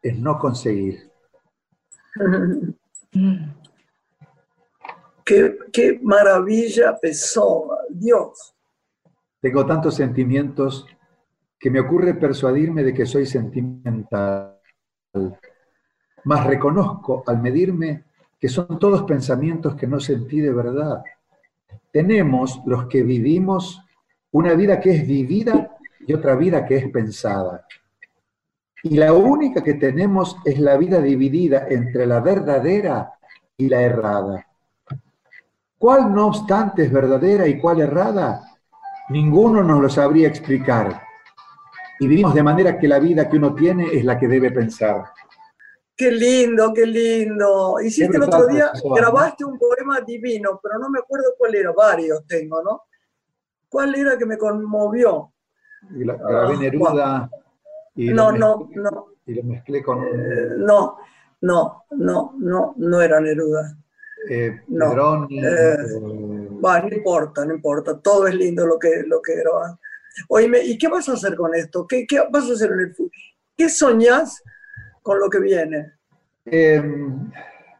[0.03, 1.11] es no conseguir.
[5.25, 8.57] Qué, qué maravilla Pessoa, Dios.
[9.41, 10.85] Tengo tantos sentimientos
[11.63, 14.59] que me ocurre persuadirme de que soy sentimental.
[16.25, 18.03] Mas reconozco al medirme
[18.41, 21.05] que son todos pensamientos que no sentí de verdad.
[21.93, 23.81] Tenemos los que vivimos
[24.33, 27.65] una vida que es vivida y otra vida que es pensada.
[28.83, 33.13] Y la única que tenemos es la vida dividida entre la verdadera
[33.57, 34.49] y la errada.
[35.79, 38.43] ¿Cuál no obstante es verdadera y cuál errada?
[39.11, 41.12] Ninguno nos lo sabría explicar.
[42.03, 45.05] Y vivimos de manera que la vida que uno tiene es la que debe pensar.
[45.97, 47.77] Qué lindo, qué lindo.
[47.81, 52.27] Hiciste el otro día, grabaste un poema divino, pero no me acuerdo cuál era, varios
[52.27, 52.83] tengo, ¿no?
[53.69, 55.33] ¿Cuál era que me conmovió?
[55.95, 57.31] La- grabé Ah, Neruda
[57.95, 60.97] y, No, lo no, mezclé, no, y lo mezclé con eh, no,
[61.43, 63.77] no, no, no, no era Neruda.
[64.29, 65.77] eh, no, Pedroni, eh, eh,
[66.51, 69.79] Bueno, no importa, no importa, todo es lindo lo que, lo que grabas.
[70.29, 71.87] Oíme, ¿y qué vas a hacer con esto?
[71.87, 73.11] ¿Qué, qué vas a hacer en el futuro?
[73.57, 74.43] ¿Qué soñás
[75.03, 75.93] con lo que viene?
[76.45, 76.83] Eh,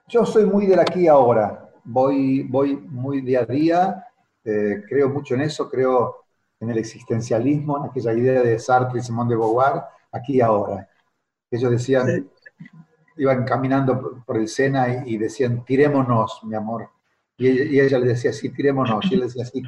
[0.09, 4.07] yo soy muy del aquí y ahora, voy, voy muy día a día,
[4.45, 6.25] eh, creo mucho en eso, creo
[6.61, 10.89] en el existencialismo, en aquella idea de Sartre y Simone de Beauvoir, aquí y ahora.
[11.51, 12.29] Ellos decían, Sí.
[13.17, 16.89] iban caminando por, el Sena y, y decían, tirémonos, mi amor.
[17.37, 19.05] Y ella, y ella le decía, sí, tirémonos.
[19.11, 19.63] Y él decía, sí,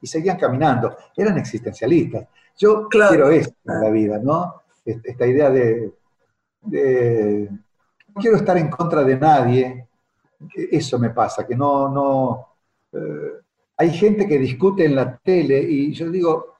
[0.00, 0.96] Y seguían caminando.
[1.16, 2.26] Eran existencialistas.
[2.58, 3.10] Yo Claro.
[3.10, 4.62] quiero esto en la vida, ¿no?
[4.84, 5.92] Est- Esta idea de,
[6.62, 7.48] de-
[8.08, 9.88] no quiero estar en contra de nadie.
[10.54, 12.48] Eso me pasa, que no, no,
[12.92, 13.32] eh,
[13.78, 16.56] hay gente que discute en la tele y yo digo,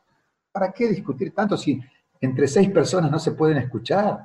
[0.52, 1.80] ¿para qué discutir tanto si
[2.20, 4.18] entre seis personas no se pueden escuchar?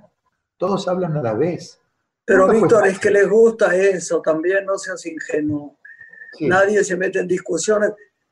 [0.57, 1.79] Todos hablan a la vez.
[2.23, 5.75] Pero Víctor, es que les gusta eso, también no seas ingenuo.
[6.37, 6.47] Sí.
[6.47, 7.91] Nadie se mete en discusiones.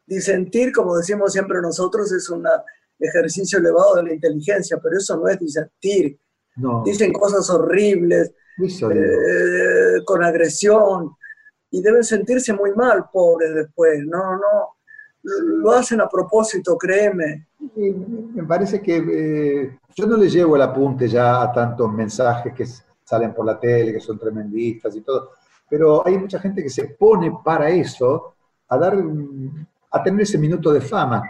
[0.09, 2.43] Disentir, como decimos siempre nosotros, es un
[2.99, 6.19] ejercicio elevado de la inteligencia, pero eso no es disentir.
[6.55, 8.33] No, Dicen cosas horribles,
[8.91, 11.15] eh, con agresión,
[11.71, 13.99] y deben sentirse muy mal, pobres, después.
[14.05, 14.75] No, no,
[15.21, 17.47] lo hacen a propósito, créeme.
[17.75, 22.53] Y Me parece que eh, yo no le llevo el apunte ya a tantos mensajes
[22.53, 22.65] que
[23.03, 25.31] salen por la tele, que son tremendistas y todo,
[25.69, 28.33] pero hay mucha gente que se pone para eso,
[28.67, 31.23] a dar, un- a tener ese minuto de fama.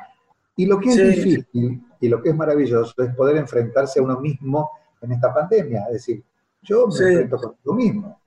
[0.55, 1.03] Y lo que es Sí.
[1.03, 4.69] difícil y lo que es maravilloso es poder enfrentarse a uno mismo
[5.01, 5.85] en esta pandemia.
[5.87, 6.23] Es decir,
[6.61, 7.03] yo me Sí.
[7.03, 8.21] enfrento conmigo mismo.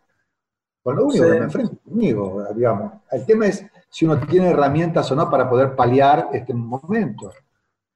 [0.83, 1.31] Con lo único Sí.
[1.31, 2.93] que me enfrento conmigo, digamos.
[3.11, 7.31] El tema es si uno tiene herramientas o no para poder paliar este momento.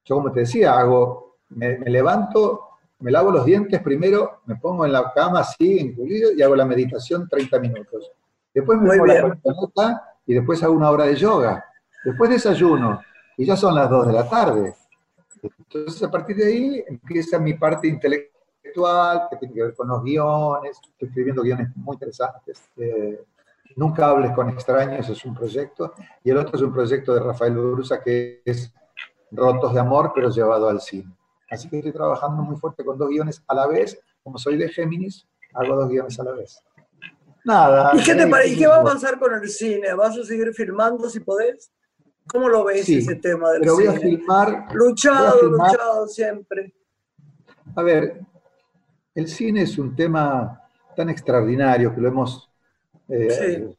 [0.05, 2.61] Yo, como te decía, hago, me, me levanto,
[2.99, 6.65] me lavo los dientes primero, me pongo en la cama así, enculido, y hago la
[6.65, 8.11] meditación 30 minutos.
[8.53, 9.41] Después me Muy pongo la bien.
[9.41, 11.63] pelota y después hago una hora de yoga.
[12.07, 13.01] Después desayuno,
[13.35, 14.75] y ya son las 2 de la tarde.
[15.43, 20.01] Entonces, a partir de ahí empieza mi parte intelectual, que tiene que ver con los
[20.01, 20.79] guiones.
[20.89, 22.63] Estoy escribiendo guiones muy interesantes.
[22.77, 23.25] Eh,
[23.75, 25.95] Nunca hables con extraños es un proyecto.
[26.23, 28.73] Y el otro es un proyecto de Rafael Brusa que es
[29.29, 31.13] Rotos de Amor, pero llevado al cine.
[31.51, 33.99] Así que estoy trabajando muy fuerte con dos guiones a la vez.
[34.23, 36.63] Como soy de Géminis, hago dos guiones a la vez.
[37.43, 37.91] Nada.
[37.93, 38.53] ¿Y qué te parece?
[38.53, 39.93] ¿Y qué va a pasar con el cine?
[39.93, 41.69] ¿Vas a seguir filmando si podés?
[42.27, 44.01] ¿Cómo lo ves Sí, ese tema del Pero voy a cine?
[44.03, 46.73] filmar Luchado, voy a filmar- luchado siempre.
[47.75, 48.21] A ver,
[49.15, 50.61] el cine es un tema
[50.95, 52.49] tan extraordinario que lo hemos,
[53.09, 53.73] eh,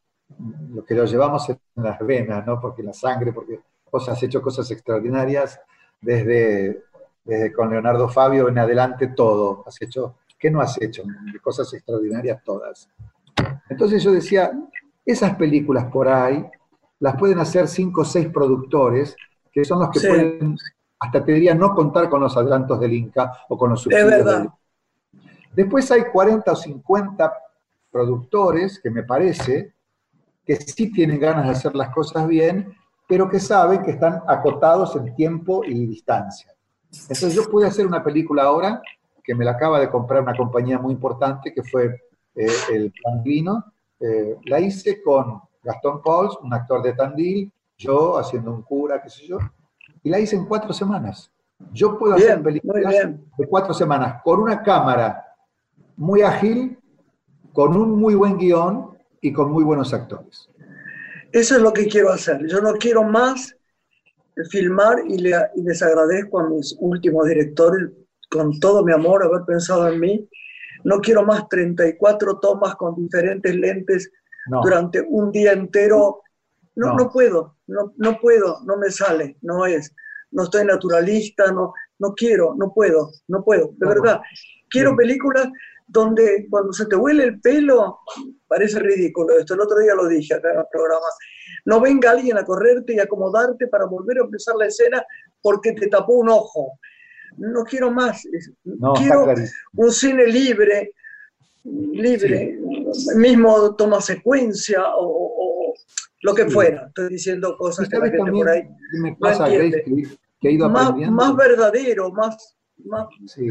[0.73, 2.61] lo que lo llevamos en las venas, ¿no?
[2.61, 5.61] Porque la sangre, porque vos has hecho cosas extraordinarias
[6.01, 6.85] desde,
[7.25, 9.65] desde con Leonardo Fabio en adelante todo.
[9.67, 11.03] Has hecho, ¿qué no has hecho?
[11.43, 12.89] Cosas extraordinarias todas.
[13.69, 14.53] Entonces yo decía,
[15.05, 16.45] esas películas por ahí
[17.01, 19.17] las pueden hacer cinco o seis productores,
[19.53, 20.09] que son los que Sí.
[20.09, 20.57] pueden,
[21.01, 24.09] hasta te diría, no contar con los adelantos del Inca o con los Es subsidios
[24.11, 24.39] verdad.
[24.41, 24.51] del
[25.55, 27.33] Después hay 40 o 50
[27.91, 29.73] productores que me parece
[30.45, 32.75] que sí tienen ganas de hacer las cosas bien,
[33.09, 36.53] pero que saben que están acotados en tiempo y distancia.
[36.91, 38.81] Entonces yo pude hacer una película ahora
[39.25, 42.03] que me la acaba de comprar una compañía muy importante que fue
[42.35, 43.65] eh, El Plan Vino.
[44.01, 49.11] Eh, la hice con Gastón Pauls, un actor de Tandil, yo haciendo un cura, qué
[49.11, 49.39] sé yo,
[50.03, 51.31] y la hice en cuatro semanas.
[51.73, 52.95] Yo puedo hacer Bien, muy películas
[53.37, 55.25] de cuatro semanas con una cámara
[55.97, 56.79] muy ágil,
[57.53, 60.49] con un muy buen guion y con muy buenos actores.
[61.33, 62.47] Eso es lo que quiero hacer.
[62.49, 63.55] Yo no quiero más
[64.51, 67.91] filmar y, le- y les agradezco a mis últimos directores
[68.31, 70.29] con todo mi amor haber pensado en mí.
[70.85, 74.11] No quiero más 34 tomas con diferentes lentes
[74.49, 76.23] No, durante un día entero.
[76.77, 76.95] No, No.
[76.97, 79.93] no puedo, no, no puedo, no me sale, no es.
[80.31, 84.21] No estoy naturalista, no, no quiero, no puedo, no puedo, de verdad.
[84.71, 84.97] Quiero Sí.
[84.99, 85.49] películas
[85.89, 87.99] donde cuando se te huele el pelo,
[88.47, 91.07] parece ridículo esto, el otro día lo dije acá en el programa,
[91.65, 95.03] no venga alguien a correrte y acomodarte para volver a empezar la escena
[95.43, 96.79] porque te tapó un ojo.
[97.39, 98.23] No quiero más,
[98.65, 99.25] no, quiero
[99.75, 100.93] un cine libre,
[101.65, 102.59] libre,
[103.17, 105.75] mismo toma secuencia o, o-
[106.23, 106.51] lo que Sí.
[106.51, 106.87] fuera.
[106.89, 108.63] Estoy diciendo ¿Y cosas que la gente también por ahí
[109.01, 109.83] me pasa, entiende.
[109.87, 113.47] Grace, que, que ido más, más verdadero, más, más, Sí.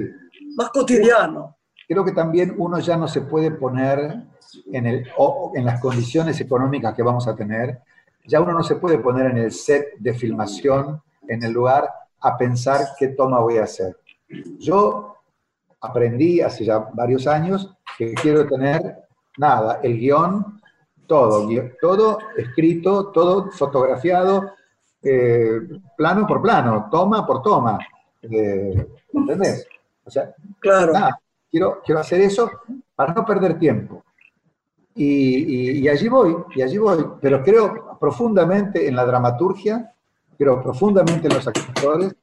[0.55, 1.55] más cotidiano.
[1.87, 4.23] Creo que también uno ya no se puede poner
[4.73, 7.79] en, el, o- en las condiciones económicas que vamos a tener,
[8.25, 12.37] ya uno no se puede poner en el set de filmación, en el lugar, a
[12.37, 13.95] pensar qué toma voy a hacer.
[14.59, 15.15] Yo
[15.79, 19.06] aprendí hace ya varios años que quiero tener
[19.37, 20.61] nada, el guion,
[21.05, 21.47] todo,
[21.81, 24.51] todo escrito, todo fotografiado,
[25.01, 25.61] eh,
[25.95, 27.79] plano por plano, toma por toma.
[28.23, 29.67] eh, ¿Entendés?
[30.03, 30.91] O sea, Claro.
[30.93, 31.19] nada,
[31.49, 32.49] quiero, quiero hacer eso
[32.95, 34.03] para no perder tiempo.
[34.95, 39.93] Y, y- y allí voy, y allí voy, pero creo profundamente en la dramaturgia,
[40.37, 42.15] creo profundamente en los actores,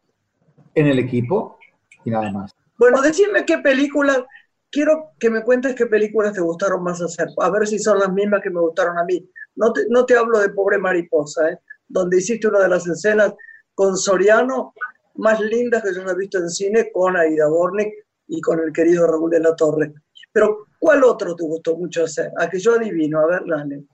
[0.75, 1.57] en el equipo
[2.05, 2.55] y nada más.
[2.77, 4.27] Bueno, decime qué película
[4.75, 8.13] quiero que me cuentes qué películas te gustaron más hacer, a ver si son las
[8.13, 9.25] mismas que me gustaron a mí.
[9.55, 11.59] No te, no te hablo de Pobre Mariposa, ¿eh?
[11.87, 13.33] donde hiciste una de las escenas
[13.73, 14.75] con Soriano
[15.15, 17.89] más lindas que yo he visto en cine, con Aida Bornik
[18.27, 19.95] y con el querido Raúl de la Torre.
[20.33, 22.33] Pero, ¿cuál otro te gustó mucho hacer?
[22.37, 23.85] A que yo adivino, a ver, dale.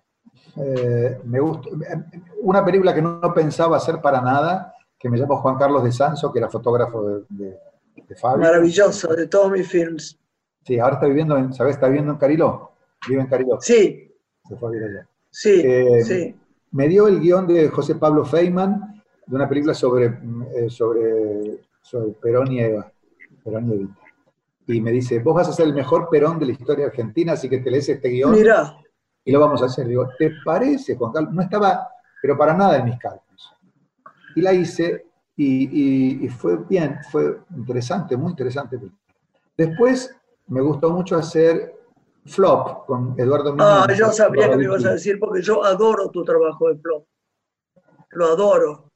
[0.57, 1.69] Eh, me gustó.
[2.41, 6.33] Una película que no pensaba hacer para nada, que me llamo Juan Carlos de Sanso,
[6.33, 7.59] que era fotógrafo de, de,
[8.09, 8.39] de Fabio.
[8.39, 10.20] Maravilloso, de todos mis films.
[10.65, 11.75] Sí, ahora está viviendo en, ¿sabes?
[11.75, 12.71] Está viviendo en Cariló.
[13.09, 13.59] Vive en Cariló.
[13.61, 14.13] Sí.
[14.49, 15.09] Se fue a vivir allá.
[15.31, 16.37] Sí, Eh, sí.
[16.73, 20.07] Me dio el guion de José Pablo Feynman, de una película sobre,
[20.55, 22.93] eh, sobre, sobre Perón y Eva.
[23.45, 23.95] Perón y Evita.
[24.67, 27.49] Y me dice, vos vas a ser el mejor Perón de la historia argentina, así
[27.49, 28.77] que te lees este guion Mirá,
[29.25, 29.87] y lo vamos a hacer.
[29.89, 31.33] Digo, ¿te parece, Juan Carlos?
[31.35, 31.89] No estaba,
[32.23, 33.53] pero para nada en mis cálculos.
[34.37, 35.07] Y la hice
[35.37, 35.65] y,
[36.21, 38.79] y- y fue bien, fue interesante, muy interesante.
[39.57, 40.15] Después
[40.51, 41.75] me gustó mucho hacer
[42.27, 46.11] Flop con Eduardo ah, Muñoz, yo sabía que me ibas a decir porque yo adoro
[46.11, 47.07] tu trabajo de Flop.
[48.11, 48.91] Lo adoro.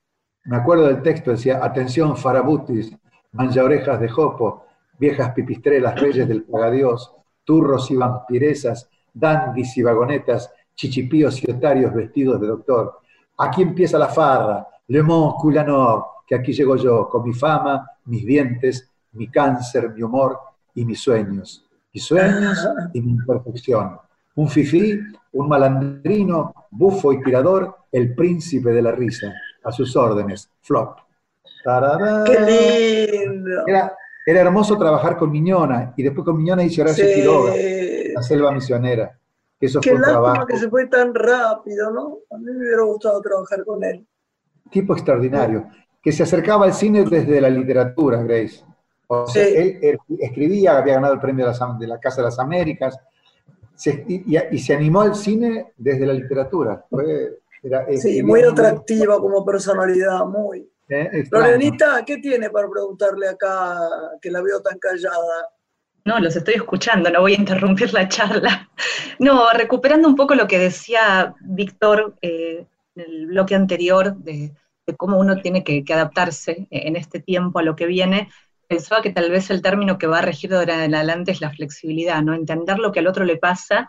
[0.45, 2.95] Me acuerdo del texto, decía, atención farabutis,
[3.33, 4.67] mancha orejas de jopo,
[4.99, 12.41] viejas pipistrelas, reyes del pagadiós, turros y vampiresas, dandis y vagonetas, chichipíos y otarios vestidos
[12.41, 12.99] de doctor.
[13.39, 18.27] Aquí empieza la farra, Le Mans Culanor, que aquí llego yo, con mi fama, mis
[18.27, 20.39] dientes, mi cáncer, mi humor
[20.75, 21.64] y mis sueños.
[21.93, 23.99] Mis sueños y mi imperfección.
[24.37, 24.99] Un fifí,
[25.33, 29.33] un malandrino, bufo y tirador, el príncipe de la risa.
[29.62, 30.99] A sus órdenes, flop.
[31.64, 32.25] Tarará.
[32.25, 33.62] ¡Qué lindo!
[33.66, 33.93] Era,
[34.27, 37.14] era hermoso trabajar con Miñona, y después con Miñona hice Horacio Sí.
[37.14, 37.53] Quiroga,
[38.14, 39.18] La Selva Misionera.
[39.61, 40.47] Eso Qué fue lástima trabajo.
[40.47, 42.18] que se fue tan rápido, ¿no?
[42.31, 44.05] A mí me hubiera gustado trabajar con él.
[44.70, 45.68] tipo extraordinario,
[46.03, 48.62] que se acercaba al cine desde la literatura, Grace.
[49.07, 49.53] O sea, Sí.
[49.57, 52.39] él, él escribía, había ganado el premio de las Am- de la Casa de las
[52.39, 52.99] Américas,
[53.75, 56.85] se- y, y- se animó al cine desde la literatura.
[56.89, 60.69] Fue, era- Sí, muy atractiva como personalidad, muy.
[60.89, 61.25] eh.
[61.31, 63.79] Lorenita, ¿qué tiene para preguntarle acá
[64.21, 65.49] que la veo tan callada?
[66.05, 68.69] No, los estoy escuchando, no voy a interrumpir la charla.
[69.19, 74.53] No, recuperando un poco lo que decía Víctor eh, en el bloque anterior de,
[74.87, 78.29] de cómo uno tiene que, que adaptarse en este tiempo a lo que viene,
[78.69, 81.41] pensaba que tal vez el término que va a regir de ahora en adelante es
[81.41, 82.35] la flexibilidad, ¿no?
[82.35, 83.87] Entender lo que al otro le pasa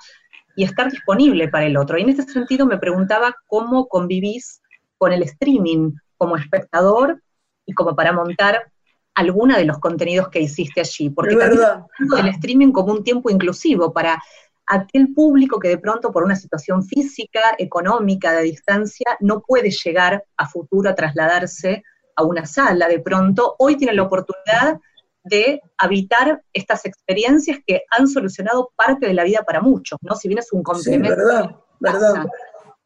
[0.56, 1.98] y estar disponible para el otro.
[1.98, 4.62] Y en este sentido me preguntaba cómo convivís
[4.98, 7.22] con el streaming como espectador
[7.66, 8.72] y como para montar
[9.16, 11.10] alguna de los contenidos que hiciste allí.
[11.10, 11.86] Porque verdad.
[12.00, 14.22] del streaming como un tiempo inclusivo para
[14.68, 20.24] aquel público que de pronto por una situación física, económica, de distancia, no puede llegar
[20.38, 21.84] a futuro a trasladarse
[22.16, 24.80] a una sala de pronto, hoy tiene la oportunidad
[25.24, 30.16] de habitar estas experiencias que han solucionado parte de la vida para muchos, ¿no?
[30.16, 31.16] Si bien es un Sí, complemento.
[31.18, 32.26] verdad, verdad.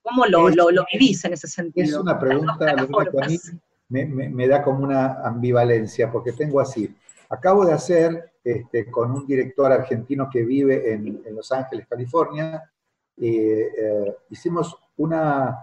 [0.02, 2.02] ¿Cómo lo, Es- lo- lo vivís en ese Es sentido?
[2.02, 3.54] una Las pregunta dos Lorena, que a mí plataformas.
[3.90, 6.96] me, me- me da como una ambivalencia, porque tengo así.
[7.30, 12.64] Acabo de hacer este, con un director argentino que vive en, en Los Ángeles, California,
[13.18, 15.58] eh, eh, hicimos una,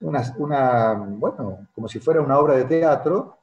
[0.00, 3.36] una, una, bueno, como si fuera una obra de teatro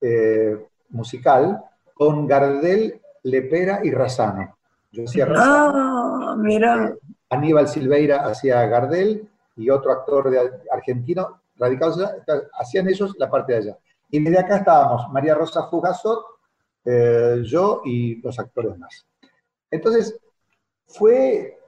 [0.00, 1.62] eh, musical
[1.94, 4.56] con Gardel, Lepera y Razano.
[4.90, 6.30] Yo hacía Razano.
[6.30, 6.94] Ah, mira.
[7.28, 12.16] Aníbal Silveira hacía Gardel y otro actor de argentino radicado allá,
[12.58, 13.78] hacían ellos la parte de allá.
[14.10, 16.24] Y desde acá estábamos María Rosa Fugazot,
[16.84, 19.06] eh, yo y los actores más.
[19.70, 20.18] Entonces,
[20.86, 21.59] fue,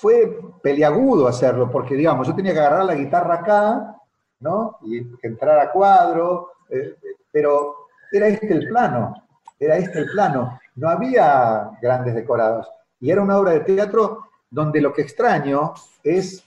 [0.00, 3.96] fue peliagudo hacerlo, porque digamos, yo tenía que agarrar la guitarra acá,
[4.40, 4.78] ¿no?
[4.82, 6.94] Y entrar a cuadro, eh,
[7.30, 9.14] pero era este el plano,
[9.58, 10.58] era este el plano.
[10.76, 12.66] No había grandes decorados.
[12.98, 16.42] Y era una obra de teatro donde lo que extraño es,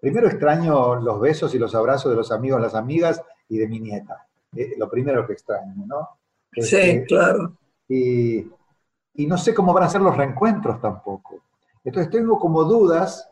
[0.00, 3.78] primero extraño los besos y los abrazos de los amigos, las amigas y de mi
[3.78, 4.26] nieta.
[4.56, 6.08] Eh, lo primero que extraño, ¿no?
[6.52, 7.52] Sí, Este, claro.
[7.88, 8.38] y,
[9.14, 11.40] y no sé cómo van a ser los reencuentros tampoco.
[11.84, 13.28] Entonces tengo como dudas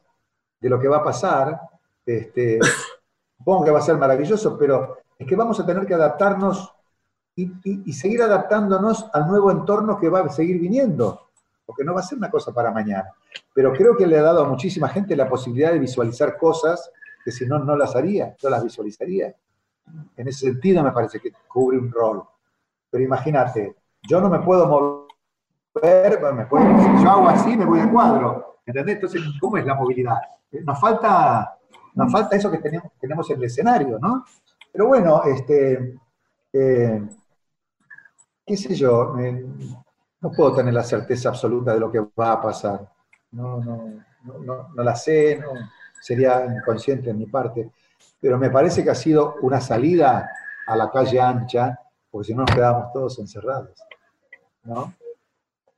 [0.60, 1.60] de lo que va a pasar.
[2.04, 2.58] Este,
[3.38, 6.72] supongo que va a ser maravilloso, pero es que vamos a tener que adaptarnos
[7.36, 11.28] y, y- y seguir adaptándonos al nuevo entorno que va a seguir viniendo,
[11.64, 13.10] porque no va a ser una cosa para mañana.
[13.54, 16.90] Pero creo que le ha dado a muchísima gente la posibilidad de visualizar cosas
[17.24, 19.34] que si no, no las haría, no las visualizaría.
[20.16, 22.22] En ese sentido me parece que cubre un rol.
[22.90, 23.76] Pero imagínate,
[24.08, 24.99] yo no me puedo mover,
[25.74, 28.60] si yo hago así, me voy de cuadro.
[28.66, 28.96] ¿Entendés?
[28.96, 30.18] Entonces, ¿cómo es la movilidad?
[30.52, 31.56] Eh, Nos falta,
[31.94, 34.24] nos falta eso que tenemos, tenemos en el escenario, ¿no?
[34.72, 35.98] Pero bueno, este,
[36.52, 37.02] eh,
[38.46, 39.44] qué sé yo, eh,
[40.20, 42.88] no puedo tener la certeza absoluta de lo que va a pasar.
[43.32, 43.84] No, no,
[44.24, 45.52] no, no la sé, no,
[46.00, 47.70] sería inconsciente en mi parte.
[48.20, 50.30] Pero me parece que ha sido una salida
[50.66, 51.78] a la calle ancha,
[52.10, 53.70] porque si no nos quedábamos todos encerrados.
[54.64, 54.94] ¿No?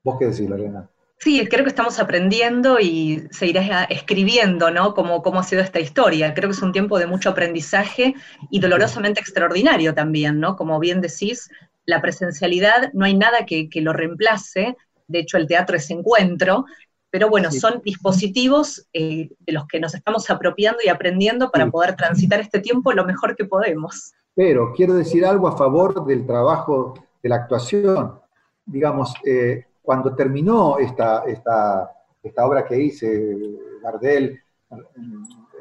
[0.04, 0.88] ¿Vos qué decís, Lorena?
[1.18, 4.92] Sí, creo que estamos aprendiendo y seguirás escribiendo, ¿no?
[4.92, 6.34] Cómo, cómo ha sido esta historia.
[6.34, 8.16] Creo que es un tiempo de mucho aprendizaje
[8.50, 10.56] y dolorosamente extraordinario también, ¿no?
[10.56, 11.48] Como bien decís,
[11.84, 14.76] la presencialidad no hay nada que, lo reemplace.
[15.06, 16.64] De hecho, el teatro es encuentro,
[17.10, 21.94] pero bueno, son dispositivos eh, de los que nos estamos apropiando y aprendiendo para poder
[21.94, 24.12] transitar este tiempo lo mejor que podemos.
[24.34, 28.18] Pero quiero decir algo a favor del trabajo de la actuación.
[28.64, 31.90] Digamos, eh, cuando terminó esta, esta,
[32.22, 33.36] esta obra que hice,
[33.82, 34.40] Gardel,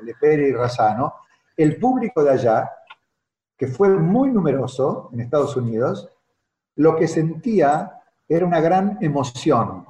[0.04, 1.16] Lepere y Razano,
[1.58, 2.72] el público de allá,
[3.58, 6.10] que fue muy numeroso en Estados Unidos,
[6.76, 9.86] lo que sentía era una gran emoción.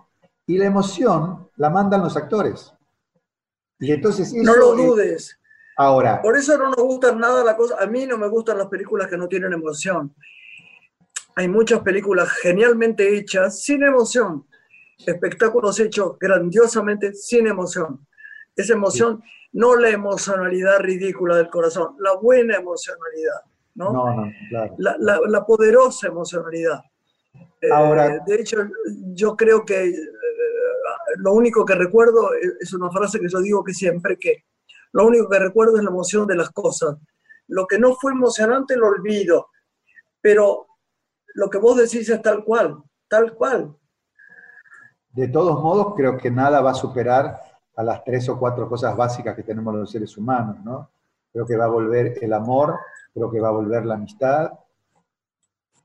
[0.48, 2.74] Y la emoción la mandan los actores.
[3.80, 5.38] Y entonces no lo dudes.
[5.78, 6.22] Ahora.
[6.22, 7.80] Por eso no nos gustan nada las cosas.
[7.80, 10.14] A mí no me gustan las películas que no tienen emoción
[11.36, 14.46] hay muchas películas genialmente hechas sin emoción,
[15.06, 18.06] espectáculos hechos grandiosamente sin emoción.
[18.56, 19.24] Esa emoción,
[19.54, 23.42] no la emocionalidad ridícula del corazón, la buena emocionalidad,
[23.76, 23.94] ¿no?
[23.94, 24.76] no, no claro.
[25.28, 26.82] la, poderosa emocionalidad.
[27.62, 28.58] Eh, Ahora, de hecho,
[29.14, 29.96] yo creo que eh,
[31.18, 34.46] lo único que recuerdo es una frase que yo digo que siempre, que
[34.94, 36.98] lo único que recuerdo es la emoción de las cosas.
[37.48, 39.48] Lo que no fue emocionante lo olvido,
[40.22, 40.68] pero
[41.34, 43.76] lo que vos decís es tal cual, tal cual.
[45.12, 47.42] De todos modos, creo que nada va a superar
[47.76, 50.90] a las tres o cuatro cosas básicas que tenemos los seres humanos, ¿no?
[51.32, 52.78] Creo que va a volver el amor,
[53.14, 54.52] creo que va a volver la amistad,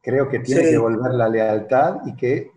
[0.01, 2.53] creo que tiene que volver la lealtad y que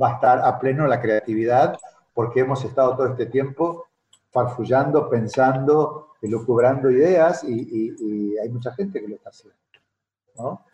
[0.00, 1.78] va a estar a pleno la creatividad,
[2.14, 3.86] porque hemos estado todo este tiempo
[4.30, 9.58] farfullando, pensando, elucubrando ideas y, y hay mucha gente que lo está haciendo.
[10.36, 10.64] ¿no?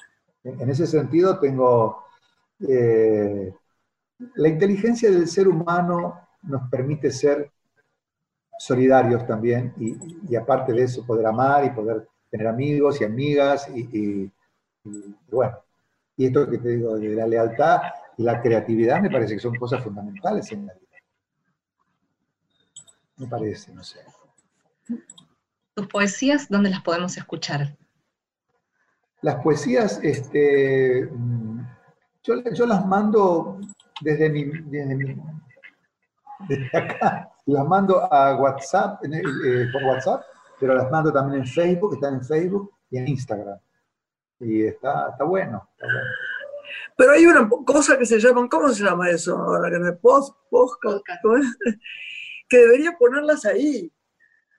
[0.44, 2.04] En ese sentido, tengo...
[2.60, 3.52] Eh,
[4.34, 7.52] la inteligencia del ser humano nos permite ser
[8.58, 14.30] solidarios también y, aparte de eso poder amar y poder tener amigos y amigas y,
[15.30, 15.58] bueno,
[16.16, 17.80] y esto que te digo de la lealtad
[18.16, 20.88] y la creatividad me parece que son cosas fundamentales en la vida.
[23.16, 24.00] Me parece, no sé.
[25.74, 27.76] ¿Tus poesías dónde las podemos escuchar?
[29.22, 31.08] Las poesías, este,
[32.22, 33.58] yo, las mando
[34.00, 34.44] desde mi,
[36.48, 40.22] desde acá, las mando a WhatsApp, eh, por WhatsApp,
[40.60, 43.58] pero las mando también en Facebook, están en Facebook y en Instagram.
[44.40, 45.68] Y está, está bueno,
[46.96, 49.70] Pero hay una cosa que se llama, ¿cómo se llama eso ahora?
[49.70, 50.80] Que me post, post,
[52.48, 53.92] que debería ponerlas ahí.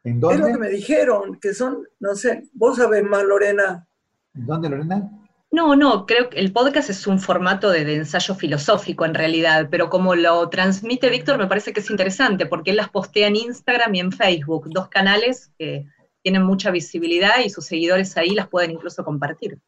[0.04, 0.36] ¿En dónde?
[0.36, 3.88] Es lo que me dijeron, que son, no sé, vos sabés más, Lorena,
[4.34, 5.10] ¿Dónde, Lorena?
[5.52, 9.90] No, no, creo que el podcast es un formato de, ensayo filosófico en realidad, pero
[9.90, 13.96] como lo transmite Víctor me parece que es interesante porque él las postea en Instagram
[13.96, 15.88] y en Facebook, dos canales que
[16.22, 19.60] tienen mucha visibilidad y sus seguidores ahí las pueden incluso compartir.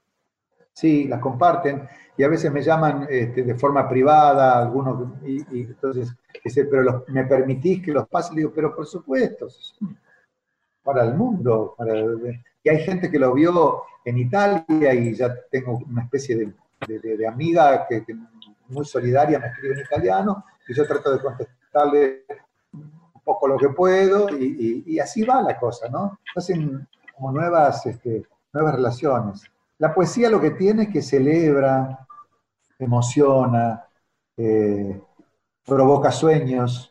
[0.74, 6.14] Sí, las comparten y a veces me llaman este, de forma privada, algunos, y, entonces,
[6.70, 9.48] pero me permitís que los pase, le digo, pero por supuesto,
[10.84, 11.76] para el mundo,
[12.64, 16.54] y hay gente que lo vio en Italia y ya tengo una especie
[16.88, 18.04] de, amiga que,
[18.70, 22.24] muy solidaria me escribe en italiano y yo trato de contestarle
[22.74, 26.20] un poco lo que puedo y, así va la cosa, ¿no?
[26.36, 29.44] Hacen como nuevas, este, nuevas relaciones.
[29.78, 32.08] La poesía lo que tiene es que celebra,
[32.80, 33.86] emociona,
[34.38, 35.02] eh,
[35.66, 36.90] provoca sueños.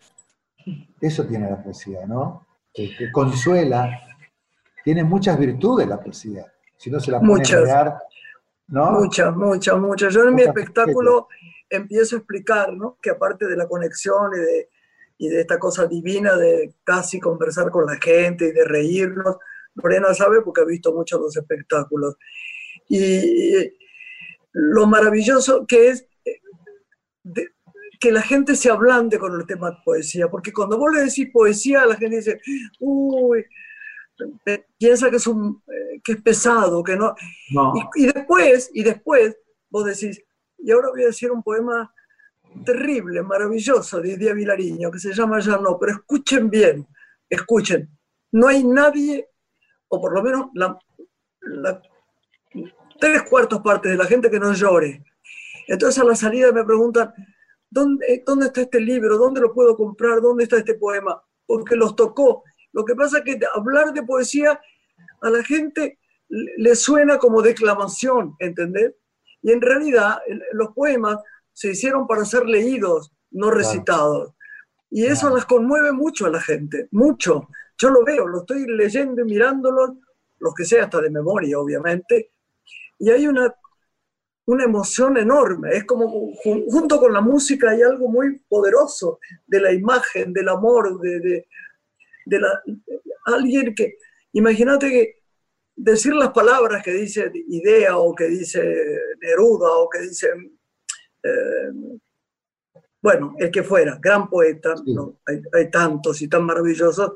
[1.01, 2.47] Eso tiene la poesía, ¿no?
[2.73, 4.01] Que consuela.
[4.85, 6.51] Tiene muchas virtudes la poesía
[6.81, 7.63] si no se la muchas,
[8.69, 8.93] ¿no?
[8.93, 10.15] Muchas, muchas, muchas.
[10.15, 11.29] Yo en mi espectáculo
[11.69, 12.97] empiezo a explicar, ¿no?
[13.03, 14.69] Que aparte de la conexión y de,
[15.19, 19.37] y de esta cosa divina de casi conversar con la gente y de reírnos,
[19.75, 22.17] Lorena sabe porque ha visto muchos los espectáculos.
[22.89, 23.71] Y
[24.53, 26.41] lo maravilloso que es eh,
[28.01, 31.29] que la gente se ablande con el tema de poesía, porque cuando vos le decís
[31.31, 32.41] poesía, la gente dice,
[32.81, 33.45] uy,
[34.79, 37.15] piensa que es, un, eh, que es pesado, que no...
[37.95, 39.37] Y, después, y después
[39.69, 40.23] vos decís,
[40.59, 41.93] y ahora voy a decir un poema
[42.65, 46.87] terrible, maravilloso de Díaz Vilariño, que se llama Ya no, pero escuchen bien,
[47.29, 47.91] escuchen,
[48.33, 49.29] no hay nadie,
[49.89, 50.79] o por lo menos la,
[52.99, 55.05] tres cuartos partes de la gente que no llore.
[55.69, 57.13] Entonces a la salida me preguntan,
[57.71, 59.17] ¿dónde, ¿dónde está este libro?
[59.17, 60.21] ¿Dónde lo puedo comprar?
[60.21, 61.23] ¿Dónde está este poema?
[61.47, 62.45] Porque los tocó.
[62.73, 64.61] Lo que pasa es que hablar de poesía
[65.23, 65.99] a la gente
[66.29, 68.95] le suena como declamación, ¿entendés?
[69.43, 70.19] Y en realidad
[70.53, 71.19] los poemas
[71.53, 74.35] se hicieron para ser leídos, no recitados.
[74.91, 77.49] Y eso las conmueve mucho a la gente, mucho.
[77.79, 79.99] Yo lo veo, lo estoy leyendo y mirándolo,
[80.39, 82.33] los que sea hasta de memoria, obviamente,
[82.99, 83.55] y hay una,
[84.47, 85.71] una emoción enorme.
[85.77, 91.01] Es como, junto con la música hay algo muy poderoso de la imagen, del amor,
[91.01, 91.47] de, de,
[92.27, 92.63] de la,
[93.27, 93.97] alguien que,
[94.33, 95.15] imagínate que
[95.77, 98.61] decir las palabras que dice Idea o que dice
[99.21, 100.29] Neruda o que dice
[101.23, 101.99] eh,
[103.03, 104.75] bueno, el que fuera, gran poeta,
[105.55, 107.13] hay, tantos y tan maravillosos,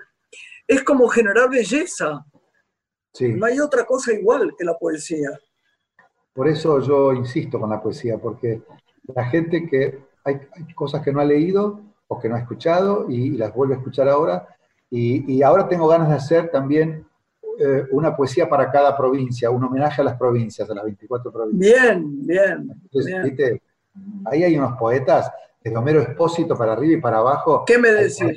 [0.67, 2.25] es como generar belleza.
[3.21, 5.39] No hay otra cosa igual que la poesía.
[6.35, 8.61] Por eso yo insisto con la poesía, porque
[9.15, 10.41] la gente que hay,
[10.75, 14.09] cosas que no ha leído o que no ha escuchado y, las vuelve a escuchar
[14.09, 14.49] ahora,
[14.91, 17.07] y, ahora tengo ganas de hacer también
[17.59, 21.83] eh, una poesía para cada provincia, un homenaje a las provincias, a las 24 provincias.
[21.83, 22.69] Bien, bien.
[22.93, 23.63] bien.
[24.27, 25.31] Ahí hay unos poetas,
[25.65, 27.65] de Homero Espósito para arriba y para abajo.
[27.67, 28.37] ¿Qué me decís?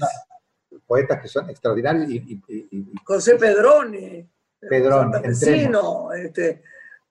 [0.85, 2.09] Poetas, que son extraordinarios.
[2.09, 2.41] Y,
[3.03, 4.25] José Pedroni.
[4.61, 5.17] Pedroni.
[5.25, 6.61] este,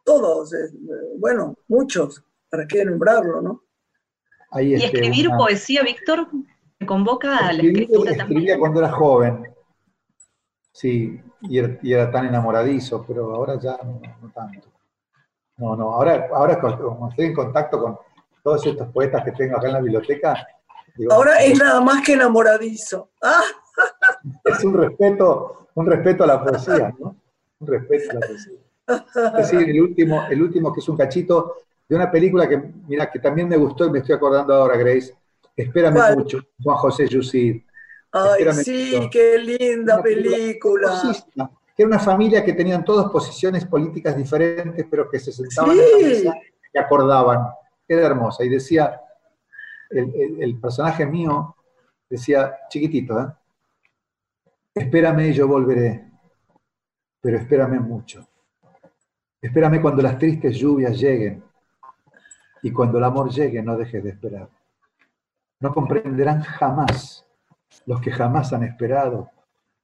[0.06, 0.70] todos, eh,
[1.18, 3.62] bueno, muchos, para qué nombrarlo, ¿no?
[4.58, 6.28] y este, escribir poesía, Víctor,
[6.78, 8.20] me convoca a la escritura también.
[8.20, 9.52] Escribía cuando era joven,
[10.72, 14.00] sí, y era, tan enamoradizo, pero ahora ya no,
[14.32, 14.68] tanto.
[15.56, 17.98] No, no, ahora, ahora como estoy en contacto con,
[18.46, 20.46] todos estos poetas que tengo acá en la biblioteca.
[21.10, 23.10] Ahora es nada más que enamoradizo.
[23.20, 23.42] ¡Ah!
[24.44, 27.16] Es un respeto, un respeto a la poesía, ¿no?
[27.58, 28.60] Un respeto a la poesía.
[28.86, 31.56] Es decir, el último, el último que es un cachito
[31.88, 35.14] de una película que, mira, que también me gustó y me estoy acordando ahora, Grace.
[35.56, 37.62] Espérame mucho, Juan José Yusid.
[38.12, 41.02] Ay, sí, qué linda película.
[41.76, 45.78] Que era una familia que tenían todas posiciones políticas diferentes, pero que se sentaban en
[45.78, 46.34] la mesa
[46.72, 47.46] y acordaban
[47.88, 48.44] era hermosa.
[48.44, 49.00] Y decía,
[49.90, 51.56] el, personaje mío
[52.08, 53.26] decía, chiquitito, ¿eh?
[54.74, 56.10] espérame y yo volveré,
[57.20, 58.26] pero espérame mucho.
[59.40, 61.42] Espérame cuando las tristes lluvias lleguen
[62.62, 64.48] y cuando el amor llegue no dejes de esperar.
[65.60, 67.26] No comprenderán jamás
[67.86, 69.30] los que jamás han esperado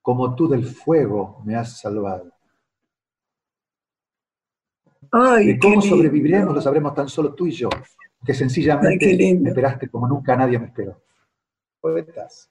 [0.00, 2.30] como tú del fuego me has salvado.
[5.11, 7.68] Ay, cómo sobreviviremos lo sabremos tan solo tú y yo,
[8.24, 11.03] que sencillamente me esperaste como nunca nadie me esperó.
[11.80, 12.50] Poetas.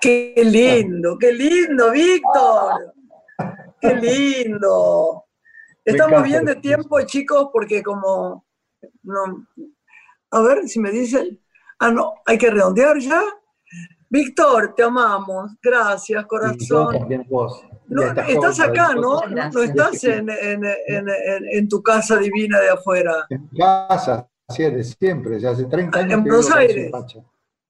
[0.00, 2.94] Qué lindo, qué lindo, Víctor.
[3.80, 5.24] Qué lindo.
[5.84, 8.44] Estamos bien de tiempo, chicos, porque como
[9.02, 9.46] no,
[10.30, 11.40] a ver si me dicen,
[11.78, 13.22] ah, no, hay que redondear ya.
[14.08, 15.52] Víctor, te amamos.
[15.62, 16.98] Gracias, corazón.
[16.98, 17.64] también vos.
[17.88, 19.20] No, estás acá, ¿no?
[19.26, 21.06] No estás en, en, en,
[21.50, 23.26] en, tu casa divina de afuera.
[23.30, 26.12] En casa, así es de siempre, ya hace 30 años.
[26.12, 26.92] En Buenos Aires.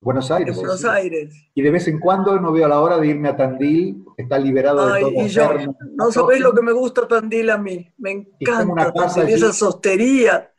[0.02, 0.56] Buenos Aires.
[0.56, 1.32] En Buenos Aires.
[1.54, 4.92] Y de vez en cuando no veo la hora de irme a Tandil, está liberado
[4.92, 5.10] de todo.
[5.12, 5.48] Y yo,
[5.94, 7.88] no sabéis lo que me gusta Tandil a mí.
[7.98, 10.52] Me encanta Tandil, esa sostería.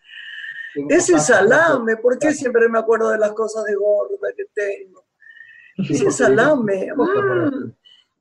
[0.90, 5.06] Ese salame, ¿por qué siempre me acuerdo de las cosas de gorda que tengo?
[5.78, 6.88] Ese salame.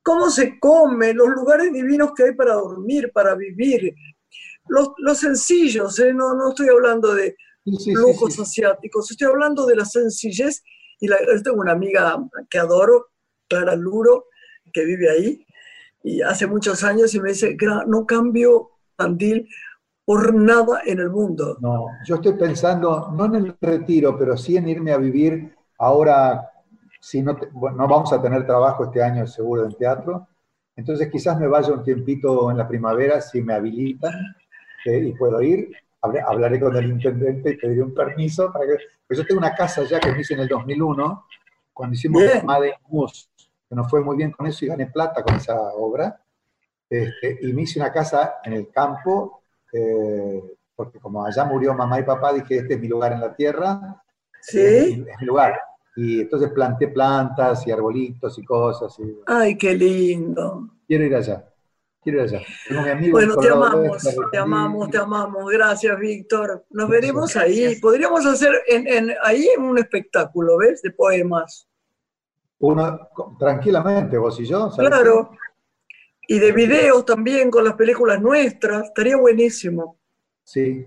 [0.03, 3.95] cómo se come, los lugares divinos que hay para dormir, para vivir,
[4.67, 6.13] los, sencillos, ¿eh?
[6.13, 10.61] no, no estoy hablando de lujos asiáticos, estoy hablando de la sencillez.
[11.03, 12.17] Y la, tengo una amiga
[12.49, 13.07] que adoro,
[13.49, 14.27] Clara Luro,
[14.71, 15.45] que vive ahí,
[16.01, 19.49] y hace muchos años y me dice, no cambio Tandil
[20.05, 21.57] por nada en el mundo.
[21.59, 26.49] No, yo estoy pensando, no en el retiro, pero sí en irme a vivir ahora
[27.01, 30.25] si no, no vamos a tener trabajo este año seguro en teatro,
[30.77, 34.13] entonces quizás me vaya un tiempito en la primavera si me habilitan
[34.85, 35.69] eh, y puedo ir.
[36.01, 38.77] Hablaré con el intendente y pediré un permiso para que...
[39.13, 41.27] Yo tengo una casa ya que me hice en el 2001,
[41.73, 43.29] cuando hicimos Made Mus,
[43.69, 46.19] que nos fue muy bien con eso y gané plata con esa obra.
[46.89, 49.41] Este, y me hice una casa en el campo,
[49.71, 50.41] eh,
[50.75, 54.03] porque como allá murió mamá y papá, dije, este es mi lugar en la tierra.
[54.41, 54.59] Sí.
[54.59, 55.57] es mi lugar
[55.95, 58.97] y entonces planté plantas y arbolitos y cosas.
[59.25, 60.69] Ay, qué lindo.
[60.87, 61.52] Quiero ir allá.
[62.03, 62.23] Quiero
[62.91, 65.51] amigo bueno, te amamos, te amamos, te amamos.
[65.51, 66.65] Gracias, Víctor.
[66.71, 67.77] Nos veremos ahí.
[67.79, 70.81] Podríamos hacer en, ahí un espectáculo, ¿ves?
[70.81, 71.67] De poemas.
[72.59, 74.69] Uno, tranquilamente, vos y yo.
[74.77, 75.31] Claro.
[76.27, 78.87] Y de videos también con las películas nuestras.
[78.87, 79.97] Estaría buenísimo.
[80.43, 80.85] Sí.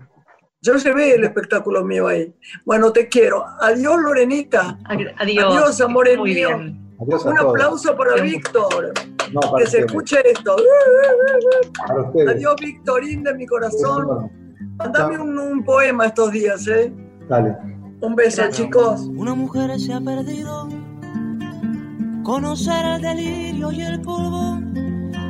[0.61, 2.33] Yo llevé el espectáculo mío ahí.
[2.63, 3.43] Bueno, te quiero.
[3.59, 4.79] Adiós, Lorenita.
[4.85, 5.13] Adiós.
[5.17, 6.61] Adiós, amores Muy míos.
[6.99, 8.21] Adiós Un aplauso para.
[8.21, 8.93] Víctor.
[9.33, 10.55] No, para Que se escuche esto.
[11.87, 12.29] Para ustedes.
[12.29, 14.31] Adiós, Victorín de mi corazón.
[14.77, 16.93] Mándame un, un poema estos días, ¿eh?
[17.27, 17.55] Dale.
[18.01, 18.55] Un beso, Gracias.
[18.65, 19.01] chicos.
[19.15, 20.67] Una mujer se ha perdido.
[22.23, 24.59] Conocer el delirio y el polvo.